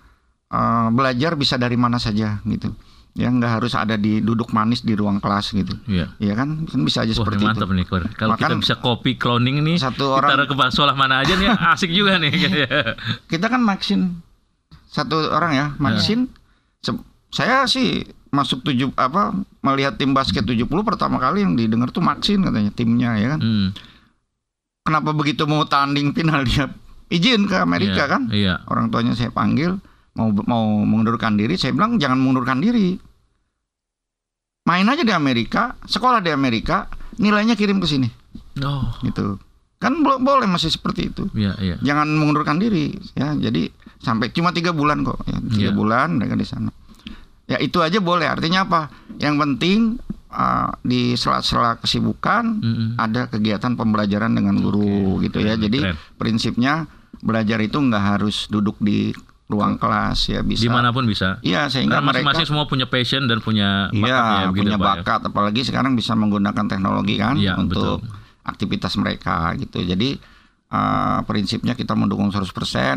uh, 0.50 0.90
belajar 0.90 1.34
bisa 1.34 1.54
dari 1.54 1.74
mana 1.74 1.96
saja 1.96 2.42
gitu 2.42 2.74
ya 3.14 3.30
nggak 3.30 3.62
harus 3.62 3.70
ada 3.72 3.94
di 3.94 4.18
duduk 4.18 4.50
manis 4.50 4.82
di 4.82 4.92
ruang 4.92 5.22
kelas 5.22 5.54
gitu 5.54 5.70
Iya. 5.86 6.10
ya 6.18 6.34
kan 6.34 6.66
kan 6.66 6.80
bisa 6.82 7.06
aja 7.06 7.14
Wah, 7.14 7.22
seperti 7.22 7.46
mantap 7.46 7.70
itu 7.70 7.74
nih. 7.78 7.86
Kalau 8.18 8.34
kita 8.34 8.54
bisa 8.58 8.74
copy 8.76 9.14
cloning 9.14 9.62
nih, 9.62 9.78
satu 9.78 10.10
kita 10.10 10.18
orang 10.18 10.30
taruh 10.34 10.46
ke 10.50 10.56
sekolah 10.68 10.94
mana 10.94 11.22
aja 11.22 11.38
nih, 11.38 11.46
asik 11.72 11.94
juga 11.94 12.18
nih. 12.18 12.34
kita 13.30 13.46
kan 13.46 13.62
vaksin 13.62 14.18
satu 14.90 15.30
orang 15.30 15.52
ya 15.54 15.66
vaksin 15.78 16.26
Se- 16.82 17.06
saya 17.30 17.62
sih 17.64 18.02
masuk 18.34 18.60
tujuh 18.62 18.90
apa 18.94 19.30
melihat 19.60 19.94
tim 19.94 20.10
basket 20.10 20.42
70 20.42 20.66
pertama 20.82 21.16
kali 21.16 21.40
yang 21.40 21.54
didengar 21.54 21.88
tuh 21.88 22.00
vaksin 22.00 22.42
katanya 22.42 22.70
timnya 22.70 23.14
ya 23.14 23.28
kan? 23.30 23.40
Hmm. 23.40 23.68
kenapa 24.82 25.10
begitu 25.10 25.46
mau 25.46 25.64
tanding 25.64 26.10
final? 26.10 26.42
Dia 26.48 26.68
izin 27.08 27.46
ke 27.46 27.56
Amerika 27.56 27.94
Iya, 28.00 28.10
kan? 28.10 28.22
Iya. 28.28 28.54
orang 28.66 28.88
tuanya 28.88 29.14
saya 29.14 29.30
panggil 29.30 29.78
mau 30.12 30.28
mau 30.44 30.64
mengundurkan 30.80 31.34
diri. 31.34 31.54
Saya 31.54 31.70
bilang 31.70 31.96
jangan 31.96 32.18
mengundurkan 32.18 32.58
diri. 32.58 32.98
Main 34.64 34.86
aja 34.86 35.00
di 35.00 35.12
Amerika 35.12 35.76
sekolah 35.82 36.18
di 36.18 36.30
Amerika 36.30 36.88
nilainya 37.16 37.52
kirim 37.52 37.78
ke 37.78 37.86
sini. 37.86 38.08
Oh, 38.60 38.88
gitu. 39.00 39.36
Kan 39.76 40.00
bo- 40.00 40.16
boleh 40.18 40.44
masih 40.44 40.68
seperti 40.68 41.08
itu. 41.08 41.28
Iya, 41.32 41.52
iya. 41.58 41.76
jangan 41.78 42.08
mengundurkan 42.08 42.56
diri 42.56 42.92
ya. 43.12 43.32
Jadi 43.34 43.68
sampai 44.00 44.28
cuma 44.30 44.50
tiga 44.50 44.70
bulan 44.70 45.00
kok 45.00 45.20
ya, 45.24 45.36
tiga 45.50 45.68
Iya. 45.68 45.72
bulan 45.72 46.08
mereka 46.14 46.34
di 46.34 46.44
sana 46.44 46.68
ya 47.44 47.60
itu 47.60 47.78
aja 47.80 48.00
boleh 48.00 48.24
artinya 48.24 48.64
apa 48.64 48.80
yang 49.20 49.36
penting 49.36 50.00
uh, 50.32 50.72
di 50.80 51.12
sela-sela 51.14 51.76
kesibukan 51.76 52.44
Mm-mm. 52.60 52.88
ada 52.96 53.28
kegiatan 53.28 53.76
pembelajaran 53.76 54.32
dengan 54.32 54.56
guru 54.58 55.20
gitu 55.20 55.38
ya 55.40 55.54
jadi 55.54 55.92
keren. 55.92 55.96
prinsipnya 56.16 56.88
belajar 57.20 57.60
itu 57.60 57.76
nggak 57.76 58.04
harus 58.16 58.48
duduk 58.48 58.80
di 58.80 59.12
ruang 59.44 59.76
kelas 59.76 60.32
ya 60.32 60.40
bisa 60.40 60.64
Di 60.64 60.72
mana 60.72 60.88
pun 60.88 61.04
bisa. 61.04 61.36
iya 61.44 61.68
sehingga 61.68 62.00
Karena 62.00 62.08
mereka 62.08 62.32
masing-masing 62.32 62.46
semua 62.48 62.64
punya 62.64 62.88
passion 62.88 63.28
dan 63.28 63.44
punya 63.44 63.92
bakat 63.92 64.08
Iya, 64.08 64.16
ya, 64.16 64.44
begitu, 64.48 64.60
punya 64.64 64.76
Pak, 64.76 64.80
ya. 64.80 64.88
bakat 65.04 65.20
apalagi 65.28 65.60
sekarang 65.68 65.92
bisa 65.92 66.12
menggunakan 66.16 66.64
teknologi 66.64 67.14
kan 67.20 67.36
Iya, 67.36 67.60
untuk 67.60 68.00
aktivitas 68.44 68.96
mereka 68.96 69.52
gitu. 69.56 69.84
Jadi 69.84 70.16
eh, 70.72 71.18
prinsipnya 71.28 71.76
kita 71.76 71.92
mendukung 71.92 72.32
100% 72.32 72.48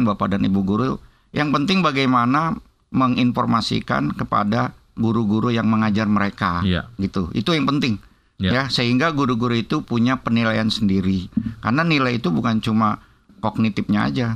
Bapak 0.07 0.27
dan 0.31 0.43
Ibu 0.43 0.61
guru. 0.63 0.95
Yang 1.35 1.49
penting 1.51 1.83
bagaimana 1.83 2.55
menginformasikan 2.89 4.13
kepada 4.13 4.71
guru-guru 4.93 5.49
yang 5.49 5.65
mengajar 5.65 6.05
mereka 6.05 6.61
Iya. 6.61 6.89
gitu. 6.97 7.29
Itu 7.31 7.51
yang 7.51 7.65
penting. 7.65 8.01
Iya. 8.37 8.49
Ya, 8.49 8.63
sehingga 8.67 9.09
guru-guru 9.09 9.53
itu 9.53 9.81
punya 9.81 10.17
penilaian 10.17 10.67
sendiri. 10.67 11.25
Karena 11.57 11.81
nilai 11.81 12.17
itu 12.17 12.29
bukan 12.29 12.59
cuma 12.59 13.01
kognitifnya 13.39 14.05
aja, 14.05 14.27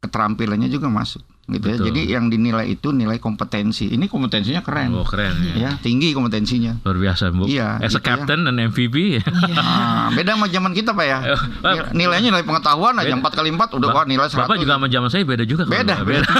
keterampilannya 0.00 0.66
juga 0.66 0.86
masuk 0.86 1.22
gitu 1.46 1.62
ya. 1.64 1.78
Jadi 1.80 2.10
yang 2.10 2.26
dinilai 2.26 2.66
itu 2.68 2.90
nilai 2.90 3.16
kompetensi. 3.16 3.86
Ini 3.86 4.06
kompetensinya 4.06 4.60
keren 4.60 4.90
Oh, 4.90 5.06
keren 5.06 5.30
ya. 5.46 5.54
ya 5.54 5.70
tinggi 5.78 6.10
kompetensinya 6.10 6.82
Luar 6.82 6.98
biasa, 6.98 7.30
Bu. 7.30 7.46
Iya, 7.46 7.78
As 7.78 7.94
a 7.94 7.98
gitu 7.98 8.02
ya. 8.02 8.18
captain 8.18 8.40
dan 8.42 8.58
MVP. 8.58 9.22
Ah, 9.54 10.10
beda 10.10 10.34
sama 10.34 10.46
zaman 10.46 10.74
kita 10.74 10.90
pak 10.90 11.06
ya 11.06 11.18
Pak, 11.22 11.70
Nil- 11.70 11.90
nilainya 12.10 12.34
nilai 12.34 12.42
pengetahuan 12.42 12.98
aja 12.98 13.14
Beda. 13.14 13.30
4 13.30 13.38
kali 13.38 13.48
4 13.52 13.78
udah 13.78 13.88
wah 13.88 14.02
nilai 14.04 14.26
100 14.26 14.42
Bapak 14.42 14.58
juga 14.58 14.72
sama 14.74 14.86
zaman 14.86 15.06
saya 15.08 15.22
beda 15.22 15.44
juga. 15.46 15.62
Beda, 15.66 15.94
Bapak. 15.96 16.06
beda. 16.18 16.26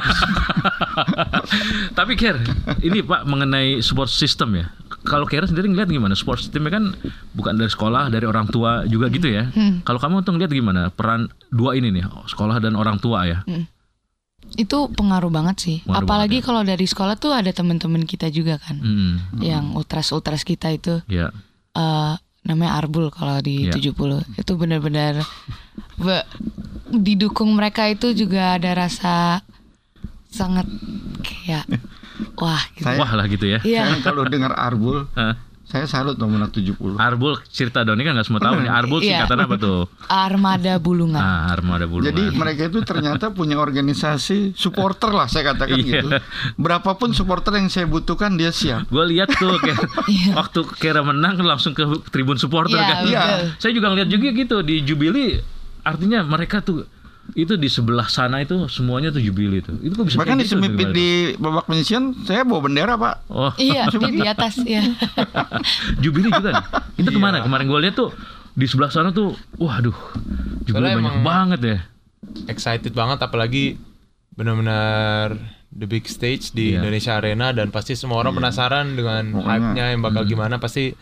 Tapi 1.99 2.13
Ker, 2.15 2.37
ini 2.81 3.01
Pak 3.01 3.25
mengenai 3.25 3.81
support 3.81 4.09
system 4.09 4.55
ya. 4.55 4.67
Kalau 5.03 5.25
Kera 5.25 5.45
sendiri 5.45 5.67
ngeliat 5.67 5.87
gimana? 5.87 6.13
Support 6.13 6.41
systemnya 6.41 6.73
kan 6.73 6.85
bukan 7.33 7.55
dari 7.55 7.69
sekolah, 7.69 8.09
dari 8.09 8.23
orang 8.23 8.47
tua 8.47 8.83
juga 8.85 9.07
gitu 9.07 9.27
ya. 9.27 9.49
Hmm. 9.49 9.83
Kalau 9.83 9.97
kamu 9.97 10.23
tuh 10.23 10.33
ngeliat 10.33 10.51
gimana 10.51 10.83
peran 10.89 11.27
dua 11.49 11.75
ini 11.75 11.91
nih, 11.91 12.03
sekolah 12.27 12.59
dan 12.59 12.75
orang 12.75 12.99
tua 12.99 13.23
ya? 13.25 13.39
Itu 14.53 14.89
pengaruh 14.89 15.29
banget 15.29 15.57
sih. 15.59 15.77
Pengaruh 15.83 16.03
Apalagi 16.03 16.31
banget 16.33 16.43
ya. 16.43 16.47
kalau 16.47 16.63
dari 16.63 16.87
sekolah 16.87 17.15
tuh 17.17 17.33
ada 17.33 17.51
teman-teman 17.51 18.03
kita 18.03 18.27
juga 18.29 18.59
kan, 18.59 18.79
Hmm, 18.79 19.15
yang 19.39 19.75
ultras-ultras 19.75 20.43
kita 20.43 20.71
itu 20.71 21.03
ya. 21.07 21.31
eh 21.73 22.15
namanya 22.43 22.79
Arbul 22.79 23.11
kalau 23.11 23.43
di 23.43 23.67
Iya. 23.67 23.75
70. 23.75 24.23
Itu 24.35 24.55
benar-benar 24.55 25.19
be- 25.97 26.27
didukung 26.89 27.51
mereka 27.53 27.85
itu 27.85 28.15
juga 28.15 28.55
ada 28.55 28.71
rasa 28.77 29.43
sangat 30.37 30.69
kayak 31.23 31.65
wah 32.41 32.61
gitu. 32.73 32.85
Saya- 32.85 33.01
Wah 33.01 33.13
lah 33.13 33.27
gitu 33.27 33.49
ya. 33.49 33.59
Iya. 33.61 33.89
Saya 33.89 34.05
kalau 34.05 34.29
dengar 34.29 34.53
Arbul 34.53 35.09
saya 35.67 35.83
salut 35.83 36.15
anak 36.15 36.55
70 36.55 36.79
Arbul 36.95 37.43
cerita 37.45 37.83
Doni 37.83 38.07
kan 38.07 38.15
nggak 38.15 38.23
semua 38.25 38.39
tahu 38.39 38.63
nih. 38.63 38.71
Arbul 38.71 39.03
Iya. 39.03 39.19
singkatan 39.19 39.39
apa 39.43 39.55
tuh? 39.57 39.91
Armada 40.07 40.79
Bulungan. 40.79 41.19
Ah, 41.19 41.51
armada 41.51 41.85
bulungan. 41.85 42.07
jadi 42.07 42.23
mereka 42.31 42.71
itu 42.71 42.79
ternyata 42.81 43.29
punya 43.31 43.59
organisasi 43.59 44.55
supporter 44.55 45.11
lah 45.11 45.27
saya 45.27 45.51
katakan 45.51 45.75
Iya. 45.75 45.83
gitu 45.83 46.09
berapapun 46.55 47.11
supporter 47.11 47.57
yang 47.57 47.67
saya 47.67 47.85
butuhkan 47.85 48.35
dia 48.35 48.55
siap 48.55 48.87
Gue 48.87 49.05
lihat 49.09 49.27
tuh 49.33 49.59
kayak 49.59 49.81
Iya. 50.07 50.33
waktu 50.37 50.61
Kera 50.73 51.03
menang 51.03 51.35
langsung 51.41 51.73
ke 51.73 51.83
tribun 52.09 52.37
supporter 52.37 52.77
Iya, 52.77 52.87
kan. 52.87 52.97
Iya. 53.05 53.23
Saya 53.57 53.73
juga 53.73 53.91
ngeliat 53.91 54.07
juga 54.07 54.29
gitu 54.31 54.57
di 54.63 54.81
Jubilee 54.81 55.43
artinya 55.83 56.23
mereka 56.23 56.59
tuh 56.61 56.87
itu 57.33 57.55
di 57.55 57.67
sebelah 57.67 58.07
sana 58.07 58.39
itu 58.39 58.69
semuanya 58.69 59.09
tuh 59.09 59.19
Jubilee 59.19 59.59
tuh. 59.59 59.75
Itu 59.81 59.93
kok 59.95 60.07
bisa 60.07 60.17
bahkan 60.17 60.37
di 60.37 60.45
gitu 60.45 60.61
di 60.89 61.09
babak 61.35 61.67
penyisian 61.67 62.15
saya 62.23 62.43
bawa 62.43 62.61
bendera 62.63 62.95
pak 62.95 63.27
Oh, 63.27 63.51
Iya, 63.57 63.89
di, 63.89 63.99
di 64.15 64.23
atas 64.23 64.61
ya. 64.65 64.85
Jubilee 65.99 66.31
juga 66.31 66.51
nih. 66.53 66.65
Itu 66.97 67.09
Iya. 67.09 67.13
ke 67.13 67.21
mana? 67.21 67.37
Kemarin 67.41 67.67
gue 67.67 67.81
lihat 67.83 67.97
tuh 67.97 68.11
di 68.53 68.65
sebelah 68.65 68.89
sana 68.89 69.11
tuh, 69.11 69.35
waduh, 69.57 69.93
Soalnya 70.65 70.97
banyak 70.97 71.03
emang- 71.03 71.21
banget 71.23 71.61
ya. 71.63 71.79
excited 72.47 72.91
banget 72.91 73.19
apalagi 73.19 73.79
benar-benar 74.37 75.37
the 75.71 75.85
big 75.85 76.05
stage 76.05 76.53
di 76.53 76.71
Iya. 76.71 76.81
Indonesia 76.81 77.13
Arena 77.15 77.51
dan 77.51 77.69
pasti 77.69 77.93
semua 77.93 78.19
orang 78.19 78.33
penasaran 78.33 78.93
dengan 78.93 79.33
hype-nya 79.37 79.91
yang 79.91 80.01
bakal 80.01 80.25
gimana 80.25 80.57
pasti 80.57 80.93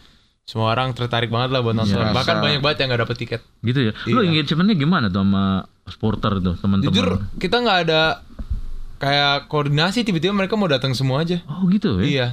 semua 0.44 0.76
orang 0.76 0.92
tertarik 0.92 1.32
banget 1.32 1.56
lah 1.56 1.64
buat 1.64 1.72
nonton. 1.72 1.96
Iya. 1.96 2.12
Bahkan 2.12 2.36
banyak 2.36 2.60
banget 2.60 2.76
yang 2.84 2.88
nggak 2.92 3.02
dapet 3.08 3.16
tiket. 3.16 3.40
Gitu 3.64 3.80
ya. 3.88 3.92
Lu 4.12 4.20
Iya. 4.20 4.28
engagementnya 4.44 4.76
gimana 4.76 5.06
tuh 5.08 5.24
sama 5.24 5.44
supporter 5.88 6.32
tuh 6.40 6.54
teman-teman? 6.60 6.92
Jujur 6.92 7.08
kita 7.40 7.56
nggak 7.64 7.78
ada 7.88 8.20
kayak 9.00 9.48
koordinasi 9.48 10.04
tiba-tiba 10.04 10.36
mereka 10.36 10.54
mau 10.56 10.68
datang 10.68 10.92
semua 10.92 11.24
aja. 11.24 11.40
Oh 11.48 11.64
gitu 11.72 12.00
ya. 12.00 12.04
Iya. 12.04 12.26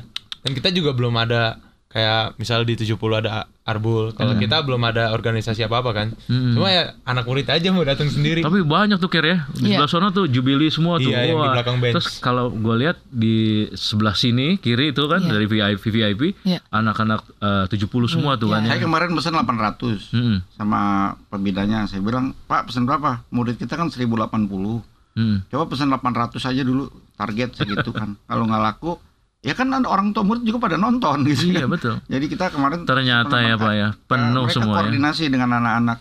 Dan 0.43 0.51
kita 0.51 0.75
juga 0.75 0.91
belum 0.91 1.15
ada 1.15 1.59
kayak 1.87 2.35
misal 2.35 2.63
di 2.63 2.75
70 2.75 2.95
ada 3.15 3.47
Arbul. 3.61 4.09
Kalau 4.11 4.33
kita 4.35 4.65
belum 4.65 4.81
ada 4.81 5.13
organisasi 5.13 5.61
apa-apa 5.61 5.93
kan. 5.93 6.07
Hmm. 6.25 6.57
Cuma 6.57 6.67
ya 6.67 6.97
anak 7.03 7.23
murid 7.23 7.45
aja 7.45 7.69
mau 7.69 7.85
datang 7.85 8.09
sendiri. 8.09 8.41
Tapi 8.41 8.65
banyak 8.65 8.97
tuh 8.97 9.05
Ker 9.05 9.21
ya. 9.21 9.37
Di 9.51 9.69
Iya. 9.69 9.77
sebelah 9.77 9.89
sana 9.91 10.07
tuh 10.09 10.25
Jubilee 10.25 10.67
semua 10.67 10.97
tuh. 10.97 11.13
Iya, 11.13 11.29
yang 11.29 11.37
di 11.39 11.49
belakang 11.53 11.77
bench. 11.77 11.93
Terus 11.93 12.17
kalau 12.17 12.49
gue 12.49 12.75
lihat 12.79 12.97
di 13.05 13.35
sebelah 13.71 14.13
sini 14.13 14.57
kiri 14.57 14.89
itu 14.89 15.05
kan 15.05 15.21
Iya. 15.21 15.29
dari 15.29 15.45
VIP 15.45 15.83
VIP 15.87 16.21
Iya. 16.41 16.57
anak-anak 16.67 17.21
eh, 17.37 17.65
70 17.69 18.09
semua 18.09 18.33
tuh 18.35 18.49
kan 18.49 18.65
ya. 18.65 18.73
Saya 18.73 18.81
kemarin 18.81 19.13
pesan 19.13 19.37
800 19.37 20.09
Mm-mm. 20.09 20.37
sama 20.51 20.81
pembidanya. 21.29 21.85
Saya 21.85 22.01
bilang, 22.01 22.33
"Pak, 22.45 22.67
pesan 22.67 22.83
berapa? 22.83 23.21
Murid 23.29 23.55
kita 23.55 23.77
kan 23.77 23.93
1080. 23.93 24.81
Mm. 25.11 25.43
Coba 25.47 25.67
pesan 25.67 25.91
800 25.91 26.41
aja 26.41 26.63
dulu 26.63 26.89
target 27.13 27.53
segitu 27.53 27.93
kan. 27.93 28.17
Kalau 28.31 28.47
nggak 28.47 28.63
laku, 28.63 28.97
ya 29.41 29.53
kan 29.57 29.73
ada 29.73 29.89
orang 29.89 30.13
tua 30.13 30.21
murid 30.21 30.45
juga 30.45 30.69
pada 30.69 30.77
nonton 30.77 31.25
gitu. 31.29 31.51
Iya 31.53 31.65
kan. 31.65 31.73
betul. 31.73 31.95
Jadi 32.05 32.25
kita 32.29 32.45
kemarin 32.53 32.85
Ternyata 32.85 33.35
ya 33.41 33.55
Pak 33.57 33.73
ya 33.73 33.89
penuh 34.05 34.45
mereka 34.45 34.55
semua 34.55 34.73
ya. 34.73 34.77
koordinasi 34.85 35.23
dengan 35.29 35.49
anak-anak 35.57 35.99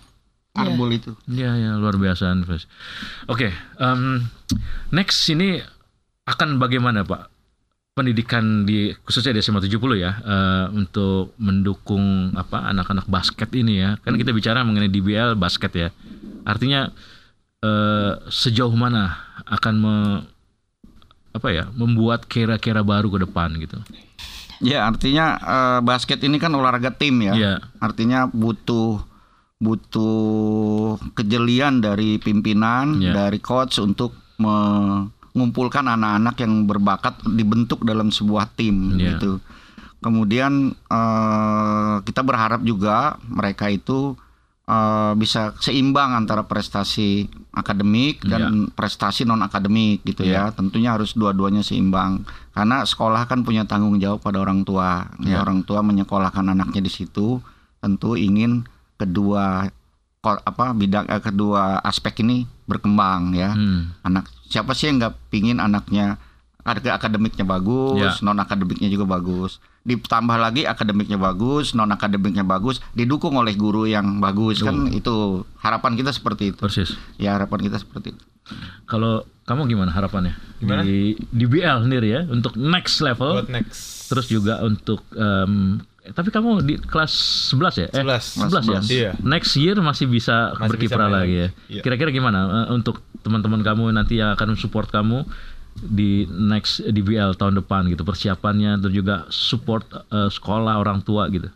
Arbol 0.51 0.91
itu. 0.91 1.15
Iya 1.31 1.55
ya 1.55 1.71
luar 1.79 1.95
biasa. 1.95 2.35
Oke, 3.31 3.55
em, 3.79 4.27
next 4.91 5.23
ini 5.31 5.63
akan 6.27 6.59
bagaimana 6.59 7.07
Pak? 7.07 7.31
Pendidikan 7.91 8.67
di 8.67 8.95
khususnya 9.03 9.35
di 9.35 9.43
SMA 9.43 9.63
70 9.63 9.99
ya 9.99 10.11
eh, 10.23 10.67
untuk 10.75 11.35
mendukung 11.39 12.35
apa 12.35 12.67
anak-anak 12.71 13.07
basket 13.07 13.51
ini 13.55 13.79
ya. 13.83 13.95
Kan 14.03 14.19
kita 14.19 14.35
bicara 14.35 14.67
mengenai 14.67 14.91
DBL 14.91 15.39
basket 15.39 15.71
ya. 15.75 15.89
Artinya 16.43 16.91
eh, 17.63 18.13
sejauh 18.27 18.75
mana 18.75 19.23
akan 19.47 19.75
me, 19.79 19.95
apa 21.31 21.49
ya 21.55 21.65
membuat 21.75 22.27
kera-kera 22.27 22.83
baru 22.83 23.07
ke 23.11 23.19
depan 23.23 23.55
gitu. 23.59 23.79
Ya 24.61 24.85
artinya 24.85 25.27
eh, 25.41 25.81
basket 25.81 26.21
ini 26.21 26.37
kan 26.37 26.53
olahraga 26.53 26.93
tim 26.93 27.17
ya. 27.23 27.33
Iya. 27.33 27.55
Artinya 27.81 28.29
butuh 28.29 29.01
butuh 29.61 30.97
kejelian 31.13 31.85
dari 31.85 32.17
pimpinan, 32.17 32.97
Iya. 32.97 33.13
dari 33.13 33.39
coach 33.45 33.77
untuk 33.79 34.17
mengumpulkan 34.41 35.85
anak-anak 35.85 36.37
yang 36.41 36.65
berbakat 36.65 37.21
dibentuk 37.29 37.85
dalam 37.85 38.09
sebuah 38.09 38.57
tim 38.57 38.97
Iya. 38.97 39.17
gitu. 39.17 39.39
Kemudian 40.01 40.73
eh, 40.73 41.95
kita 42.05 42.25
berharap 42.25 42.65
juga 42.65 43.21
mereka 43.29 43.69
itu 43.69 44.17
eh, 44.71 45.13
bisa 45.19 45.51
seimbang 45.59 46.15
antara 46.15 46.47
prestasi 46.47 47.27
akademik 47.51 48.23
dan 48.23 48.71
prestasi 48.71 49.27
non 49.27 49.43
akademik 49.43 50.07
gitu 50.07 50.23
Iya. 50.23 50.55
ya. 50.55 50.55
Tentunya 50.55 50.95
harus 50.95 51.19
dua-duanya 51.19 51.67
seimbang 51.67 52.23
karena 52.55 52.87
sekolah 52.87 53.27
kan 53.27 53.43
punya 53.43 53.67
tanggung 53.67 53.99
jawab 53.99 54.23
pada 54.23 54.39
orang 54.39 54.63
tua. 54.63 55.11
Iya. 55.19 55.43
Ya, 55.43 55.43
orang 55.43 55.67
tua 55.67 55.83
menyekolahkan 55.83 56.47
anaknya 56.47 56.87
di 56.87 56.93
situ 56.93 57.43
tentu 57.83 58.15
ingin 58.15 58.63
kedua 58.95 59.67
apa 60.21 60.77
bidang 60.77 61.09
eh, 61.09 61.19
kedua 61.19 61.81
aspek 61.83 62.23
ini 62.23 62.47
berkembang 62.71 63.35
ya. 63.35 63.51
Hmm. 63.57 63.91
Anak 64.07 64.31
siapa 64.47 64.77
sih 64.77 64.87
yang 64.87 65.03
nggak 65.03 65.17
pingin 65.35 65.59
anaknya 65.59 66.21
ada 66.61 66.91
akademiknya 66.95 67.43
bagus, 67.43 67.99
Ya. 67.99 68.13
non 68.23 68.37
akademiknya 68.37 68.89
juga 68.89 69.09
bagus. 69.09 69.59
Ditambah 69.81 70.37
lagi 70.37 70.69
akademiknya 70.69 71.17
bagus, 71.17 71.73
non 71.73 71.89
akademiknya 71.89 72.45
bagus, 72.45 72.85
didukung 72.93 73.37
oleh 73.37 73.57
guru 73.57 73.89
yang 73.89 74.21
bagus 74.21 74.61
kan 74.61 74.93
itu 74.93 75.43
harapan 75.59 75.97
kita 75.97 76.13
seperti 76.13 76.53
itu. 76.53 76.61
Persis. 76.61 76.97
Ya 77.17 77.35
harapan 77.37 77.65
kita 77.65 77.81
seperti 77.81 78.13
itu. 78.13 78.25
Kalau 78.85 79.23
kamu 79.47 79.67
gimana 79.67 79.91
harapannya 79.95 80.35
Gimana? 80.59 80.83
di 80.83 81.15
DBL 81.31 81.87
sendiri 81.87 82.09
ya 82.11 82.21
untuk 82.27 82.55
next 82.59 82.99
level? 83.03 83.43
Buat 83.43 83.51
next. 83.51 84.11
Terus 84.11 84.27
juga 84.27 84.59
untuk 84.63 85.07
em, 85.15 85.79
eh, 86.03 86.11
tapi 86.11 86.35
kamu 86.35 86.67
di 86.67 86.75
kelas 86.83 87.13
11 87.55 87.75
ya? 87.79 87.89
Eh, 87.95 88.03
11. 88.03 88.51
11 88.51 88.65
ya? 88.67 88.81
Iya. 88.91 89.11
Next 89.23 89.55
year 89.55 89.79
masih 89.79 90.11
bisa 90.11 90.55
Masih 90.59 90.67
berkiprah 90.75 91.07
bisa 91.07 91.17
lagi 91.23 91.35
ya. 91.35 91.49
Iya. 91.71 91.83
Kira-kira 91.87 92.11
gimana 92.11 92.67
eh, 92.67 92.75
untuk 92.75 93.03
teman-teman 93.23 93.63
kamu 93.63 93.95
nanti 93.95 94.19
yang 94.19 94.35
akan 94.35 94.59
support 94.59 94.91
kamu 94.91 95.23
di 95.79 96.27
next 96.29 96.83
DBL 96.85 97.39
tahun 97.39 97.63
depan 97.63 97.89
gitu 97.89 98.03
persiapannya 98.05 98.81
dan 98.83 98.91
juga 98.91 99.29
support 99.31 99.87
eh, 99.91 100.29
sekolah 100.29 100.81
orang 100.81 101.01
tua 101.05 101.31
gitu. 101.31 101.49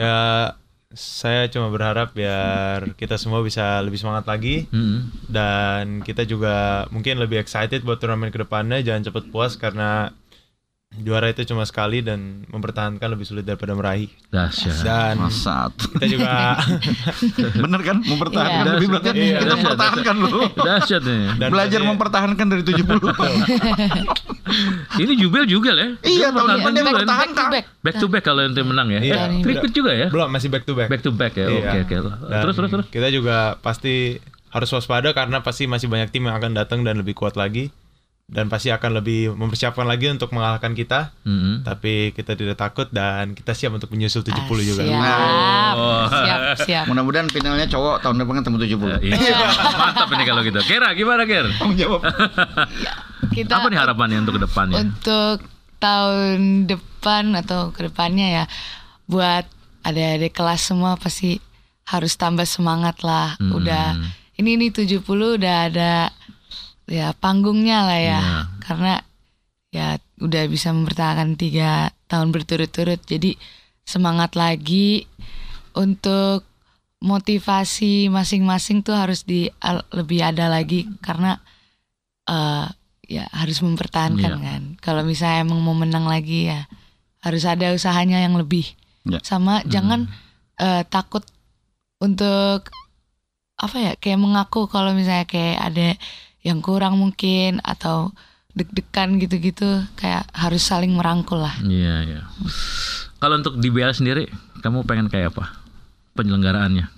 Ya 0.00 0.54
saya 0.92 1.48
cuma 1.48 1.72
berharap 1.72 2.12
biar 2.12 2.92
kita 3.00 3.16
semua 3.16 3.40
bisa 3.40 3.80
lebih 3.80 3.96
semangat 3.96 4.28
lagi 4.28 4.68
Mm-mm. 4.68 5.08
dan 5.24 6.04
kita 6.04 6.28
juga 6.28 6.84
mungkin 6.92 7.16
lebih 7.16 7.40
excited 7.40 7.80
buat 7.80 7.96
turnamen 7.96 8.28
ke 8.28 8.44
depannya 8.44 8.84
jangan 8.84 9.08
cepet 9.08 9.24
puas 9.32 9.56
karena 9.56 10.12
juara 10.94 11.26
itu 11.26 11.40
cuma 11.44 11.64
sekali 11.64 11.98
dan 11.98 12.44
mempertahankan 12.46 13.08
lebih 13.08 13.24
sulit 13.24 13.42
daripada 13.42 13.72
meraih 13.72 14.12
Dahsyat. 14.28 14.82
dan 14.82 15.16
Masa 15.16 15.72
kita 15.72 16.04
juga 16.06 16.60
bener 17.64 17.80
kan 17.80 17.96
mempertahankan 17.98 18.60
Iya. 18.62 18.72
lebih 18.76 18.88
berarti 18.90 19.08
Iya. 19.10 19.38
kita 19.40 19.54
mempertahankan 19.56 20.14
loh. 20.18 20.30
Dahsyat 20.52 21.02
nih. 21.02 21.20
dan 21.38 21.48
Belajar 21.48 21.80
mempertahankan 21.82 22.46
dari 22.46 22.62
70. 22.62 22.84
Ini 24.94 25.12
Jubel 25.16 25.44
juga 25.46 25.72
ya. 25.72 25.96
Iya, 26.02 26.28
tahun 26.30 26.60
depan 26.60 26.70
dia 26.70 26.82
juga 26.82 26.90
kan? 26.90 26.96
bertahan. 26.98 27.18
back 27.24 27.32
to 27.32 27.44
back. 27.48 27.64
Back 27.80 27.96
to 27.96 28.06
back 28.06 28.22
kalau 28.22 28.40
nanti 28.42 28.60
menang 28.60 28.88
ya. 28.90 29.00
Iya. 29.00 29.14
Eh, 29.30 29.40
Tripit 29.40 29.72
juga 29.72 29.92
ya. 29.92 30.08
belum 30.08 30.28
masih 30.28 30.48
back 30.48 30.64
to 30.64 30.74
back. 30.74 30.88
Back 30.88 31.00
to 31.00 31.10
back 31.10 31.32
ya. 31.34 31.46
Iya. 31.48 31.70
Oke 31.80 31.96
oke. 31.96 31.96
Terus 32.28 32.54
terus 32.54 32.70
terus. 32.70 32.86
Kita 32.90 33.08
juga 33.08 33.56
pasti 33.58 34.20
harus 34.52 34.68
waspada 34.68 35.08
karena 35.10 35.40
pasti 35.40 35.64
masih 35.64 35.88
banyak 35.88 36.12
tim 36.12 36.22
yang 36.22 36.36
akan 36.36 36.52
datang 36.52 36.84
dan 36.84 37.00
lebih 37.00 37.16
kuat 37.16 37.34
lagi 37.34 37.72
dan 38.26 38.46
pasti 38.46 38.68
akan 38.68 38.98
lebih 38.98 39.34
mempersiapkan 39.34 39.84
lagi 39.84 40.06
untuk 40.06 40.30
mengalahkan 40.30 40.72
kita. 40.72 41.12
Mm-mm. 41.22 41.62
Tapi 41.62 42.12
kita 42.12 42.32
tidak 42.32 42.56
takut 42.56 42.88
dan 42.88 43.32
kita 43.32 43.52
siap 43.52 43.72
untuk 43.72 43.90
menyusul 43.90 44.22
70 44.22 44.40
juga. 44.62 44.82
Siap, 44.82 45.74
Oh. 45.74 46.04
siap, 46.08 46.40
siap. 46.62 46.84
Mudah-mudahan 46.86 47.28
finalnya 47.28 47.66
cowok 47.66 48.00
tahun 48.00 48.16
depan 48.18 48.34
ketemu 48.40 48.56
70. 48.58 49.04
Iya. 49.04 49.36
Mantap 49.74 50.08
ini 50.10 50.24
kalau 50.24 50.40
gitu. 50.42 50.60
Kira 50.62 50.92
gimana 50.92 51.22
Ker? 51.22 51.46
Tanggung 51.52 51.76
jawab. 51.76 52.00
Kita 53.30 53.52
Apa 53.54 53.66
nih 53.68 53.78
harapannya 53.78 54.16
untuk 54.20 54.36
ke 54.36 54.42
depannya? 54.42 54.76
untuk 54.80 55.36
tahun 55.78 56.38
depan 56.64 57.34
atau 57.36 57.70
ke 57.70 57.84
depannya 57.84 58.26
ya 58.32 58.44
buat 59.04 59.44
adik-adik 59.82 60.30
kelas 60.30 60.62
semua 60.62 60.94
pasti 60.94 61.42
harus 61.84 62.14
tambah 62.14 62.46
semangat 62.46 63.02
lah. 63.02 63.34
Hmm. 63.36 63.58
Udah 63.58 63.98
ini 64.36 64.56
nih 64.56 64.70
70 64.70 65.02
udah 65.36 65.56
ada 65.68 66.08
ya 66.92 67.16
panggungnya 67.16 67.88
lah 67.88 68.00
ya. 68.00 68.20
Iya. 68.20 68.36
Karena 68.60 68.94
ya 69.72 69.86
udah 70.20 70.42
bisa 70.52 70.68
mempertahankan 70.76 71.40
tiga 71.40 71.88
tahun 72.12 72.28
berturut-turut. 72.30 73.00
Jadi 73.08 73.40
semangat 73.88 74.36
lagi 74.36 75.08
untuk 75.72 76.44
motivasi 77.02 78.12
masing-masing 78.12 78.84
tuh 78.86 78.94
harus 78.94 79.24
di 79.26 79.50
lebih 79.90 80.22
ada 80.22 80.46
lagi 80.46 80.86
karena 81.02 81.40
eh 82.30 82.68
ya 83.10 83.26
harus 83.34 83.58
mempertahankan 83.64 84.38
Iya. 84.38 84.44
kan. 84.44 84.62
Kalau 84.78 85.02
misalnya 85.02 85.48
emang 85.48 85.60
mau 85.64 85.74
menang 85.74 86.06
lagi 86.06 86.52
ya 86.52 86.68
harus 87.24 87.42
ada 87.48 87.72
usahanya 87.74 88.22
yang 88.22 88.36
lebih. 88.38 88.68
Ya. 89.08 89.18
Sama 89.24 89.64
jangan 89.66 90.06
eh, 90.62 90.84
takut 90.86 91.26
untuk 91.98 92.70
apa 93.58 93.76
ya 93.78 93.92
kayak 93.98 94.18
mengaku 94.22 94.66
kalau 94.66 94.90
misalnya 94.94 95.26
kayak 95.26 95.58
ada 95.58 95.88
yang 96.42 96.58
kurang 96.58 96.98
mungkin 96.98 97.62
atau 97.62 98.10
deg-degan 98.52 99.16
gitu-gitu 99.16 99.86
kayak 99.96 100.28
harus 100.36 100.60
saling 100.60 100.92
merangkul 100.92 101.40
lah. 101.40 101.56
Iya 101.64 101.94
iya. 102.04 102.20
Kalau 103.16 103.38
untuk 103.38 103.56
DBL 103.56 103.94
sendiri, 103.94 104.28
kamu 104.60 104.84
pengen 104.84 105.08
kayak 105.08 105.32
apa? 105.32 105.56
Penyelenggaraannya? 106.12 106.90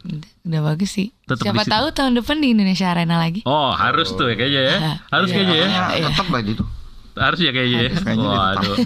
Udah, 0.00 0.30
udah 0.44 0.60
bagus 0.72 0.90
sih. 0.92 1.12
Tetep 1.24 1.44
Siapa 1.48 1.64
di 1.64 1.70
tahu 1.70 1.86
tahun 1.92 2.12
depan 2.20 2.36
di 2.40 2.52
Indonesia 2.52 2.88
Arena 2.90 3.16
lagi. 3.16 3.40
Oh 3.44 3.72
harus 3.72 4.12
tuh 4.12 4.28
ya 4.28 4.36
kayaknya 4.36 4.62
ya. 4.64 4.76
Harus 5.08 5.28
Iya. 5.30 5.36
kayaknya 5.36 5.56
ya. 5.56 5.68
Ya, 5.70 6.08
tetap 6.12 6.26
lah 6.28 6.40
itu. 6.44 6.64
Harus 7.16 7.38
ya 7.40 7.50
kayaknya 7.52 7.80
ya. 7.80 7.90
Kayaknya 8.00 8.28
Waduh. 8.28 8.76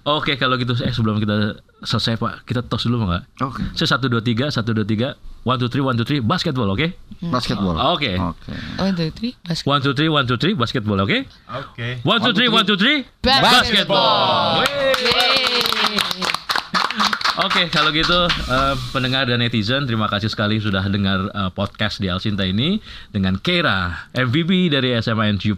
Oke 0.00 0.40
kalau 0.40 0.56
gitu 0.56 0.72
eh 0.80 0.92
sebelum 0.96 1.20
kita 1.20 1.60
selesai 1.84 2.16
Pak, 2.16 2.48
kita 2.48 2.64
tos 2.64 2.88
dulu 2.88 3.04
nggak? 3.04 3.22
Oke. 3.44 3.60
Saya 3.76 3.96
satu 3.96 4.08
dua 4.08 4.24
tiga 4.24 4.48
satu 4.48 4.72
dua 4.72 4.84
tiga 4.88 5.12
one 5.44 5.60
two 5.60 5.68
three 5.68 5.84
one 5.84 5.92
two 5.96 6.08
three 6.08 6.24
basketball 6.24 6.72
oke? 6.72 6.88
Basketball. 7.20 7.76
Oke. 7.96 8.16
Oke. 8.16 8.52
Oh, 8.80 8.88
itu 8.88 9.12
three 9.12 9.32
basket. 9.44 9.68
One 9.68 9.80
two 9.84 9.92
three 9.92 10.08
one 10.08 10.24
two 10.24 10.40
three 10.40 10.56
basketball 10.56 10.96
oke? 11.04 11.28
Oke. 11.52 11.88
One 12.04 12.20
two 12.24 12.32
three 12.32 12.48
one 12.48 12.64
two 12.64 12.80
three 12.80 13.04
Basketball. 13.20 14.64
basketball. 14.64 15.99
Oke, 17.40 17.72
kalau 17.72 17.88
gitu 17.88 18.28
eh, 18.28 18.74
pendengar 18.92 19.24
dan 19.24 19.40
netizen, 19.40 19.88
terima 19.88 20.12
kasih 20.12 20.28
sekali 20.28 20.60
sudah 20.60 20.84
dengar 20.92 21.24
eh, 21.32 21.48
podcast 21.56 21.96
di 21.96 22.12
Alsinta 22.12 22.44
ini 22.44 22.76
dengan 23.08 23.40
Kera, 23.40 24.12
MVP 24.12 24.68
dari 24.68 24.92
SMAN 25.00 25.40
70 25.40 25.56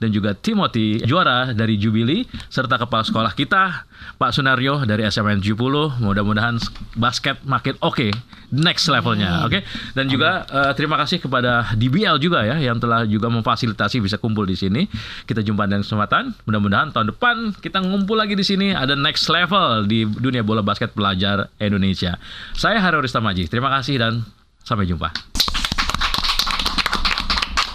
dan 0.00 0.08
juga 0.08 0.32
Timothy 0.32 1.04
juara 1.04 1.52
dari 1.52 1.76
Jubilee 1.76 2.24
serta 2.48 2.80
kepala 2.80 3.04
sekolah 3.04 3.36
kita 3.36 3.84
Pak 4.16 4.32
Sunario 4.32 4.80
dari 4.88 5.04
SMAN 5.04 5.44
70. 5.44 6.00
Mudah-mudahan 6.00 6.56
basket 6.96 7.44
makin 7.44 7.76
oke 7.84 8.08
next 8.52 8.88
levelnya, 8.92 9.48
oke? 9.48 9.64
Dan 9.96 10.08
juga 10.08 10.44
eh, 10.44 10.72
terima 10.76 11.00
kasih 11.00 11.20
kepada 11.20 11.72
DBL 11.72 12.20
juga 12.20 12.44
ya 12.44 12.56
yang 12.56 12.76
telah 12.76 13.08
juga 13.08 13.32
memfasilitasi 13.32 14.00
bisa 14.00 14.16
kumpul 14.20 14.44
di 14.44 14.56
sini. 14.56 14.84
Kita 15.24 15.40
jumpa 15.40 15.64
dan 15.68 15.80
kesempatan. 15.80 16.36
Mudah-mudahan 16.44 16.92
tahun 16.92 17.16
depan 17.16 17.36
kita 17.60 17.80
ngumpul 17.80 18.16
lagi 18.16 18.36
di 18.36 18.44
sini 18.44 18.72
ada 18.76 18.92
next 18.92 19.28
level 19.32 19.88
di 19.88 20.04
dunia 20.04 20.44
bola 20.44 20.60
basket 20.60 20.92
pelajar 21.02 21.50
Indonesia. 21.58 22.14
Saya 22.54 22.78
Hario 22.78 23.02
Ristamaji. 23.02 23.50
Terima 23.50 23.74
kasih 23.74 23.98
dan 23.98 24.22
sampai 24.62 24.86
jumpa. 24.86 25.10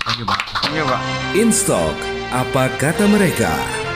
Thank 0.07 0.23
you, 0.23 0.27
Pak. 0.31 0.39
Iya, 0.71 0.83
Pak. 0.87 1.01
Instalk, 1.35 1.99
apa 2.31 2.71
kata 2.79 3.03
mereka? 3.11 3.86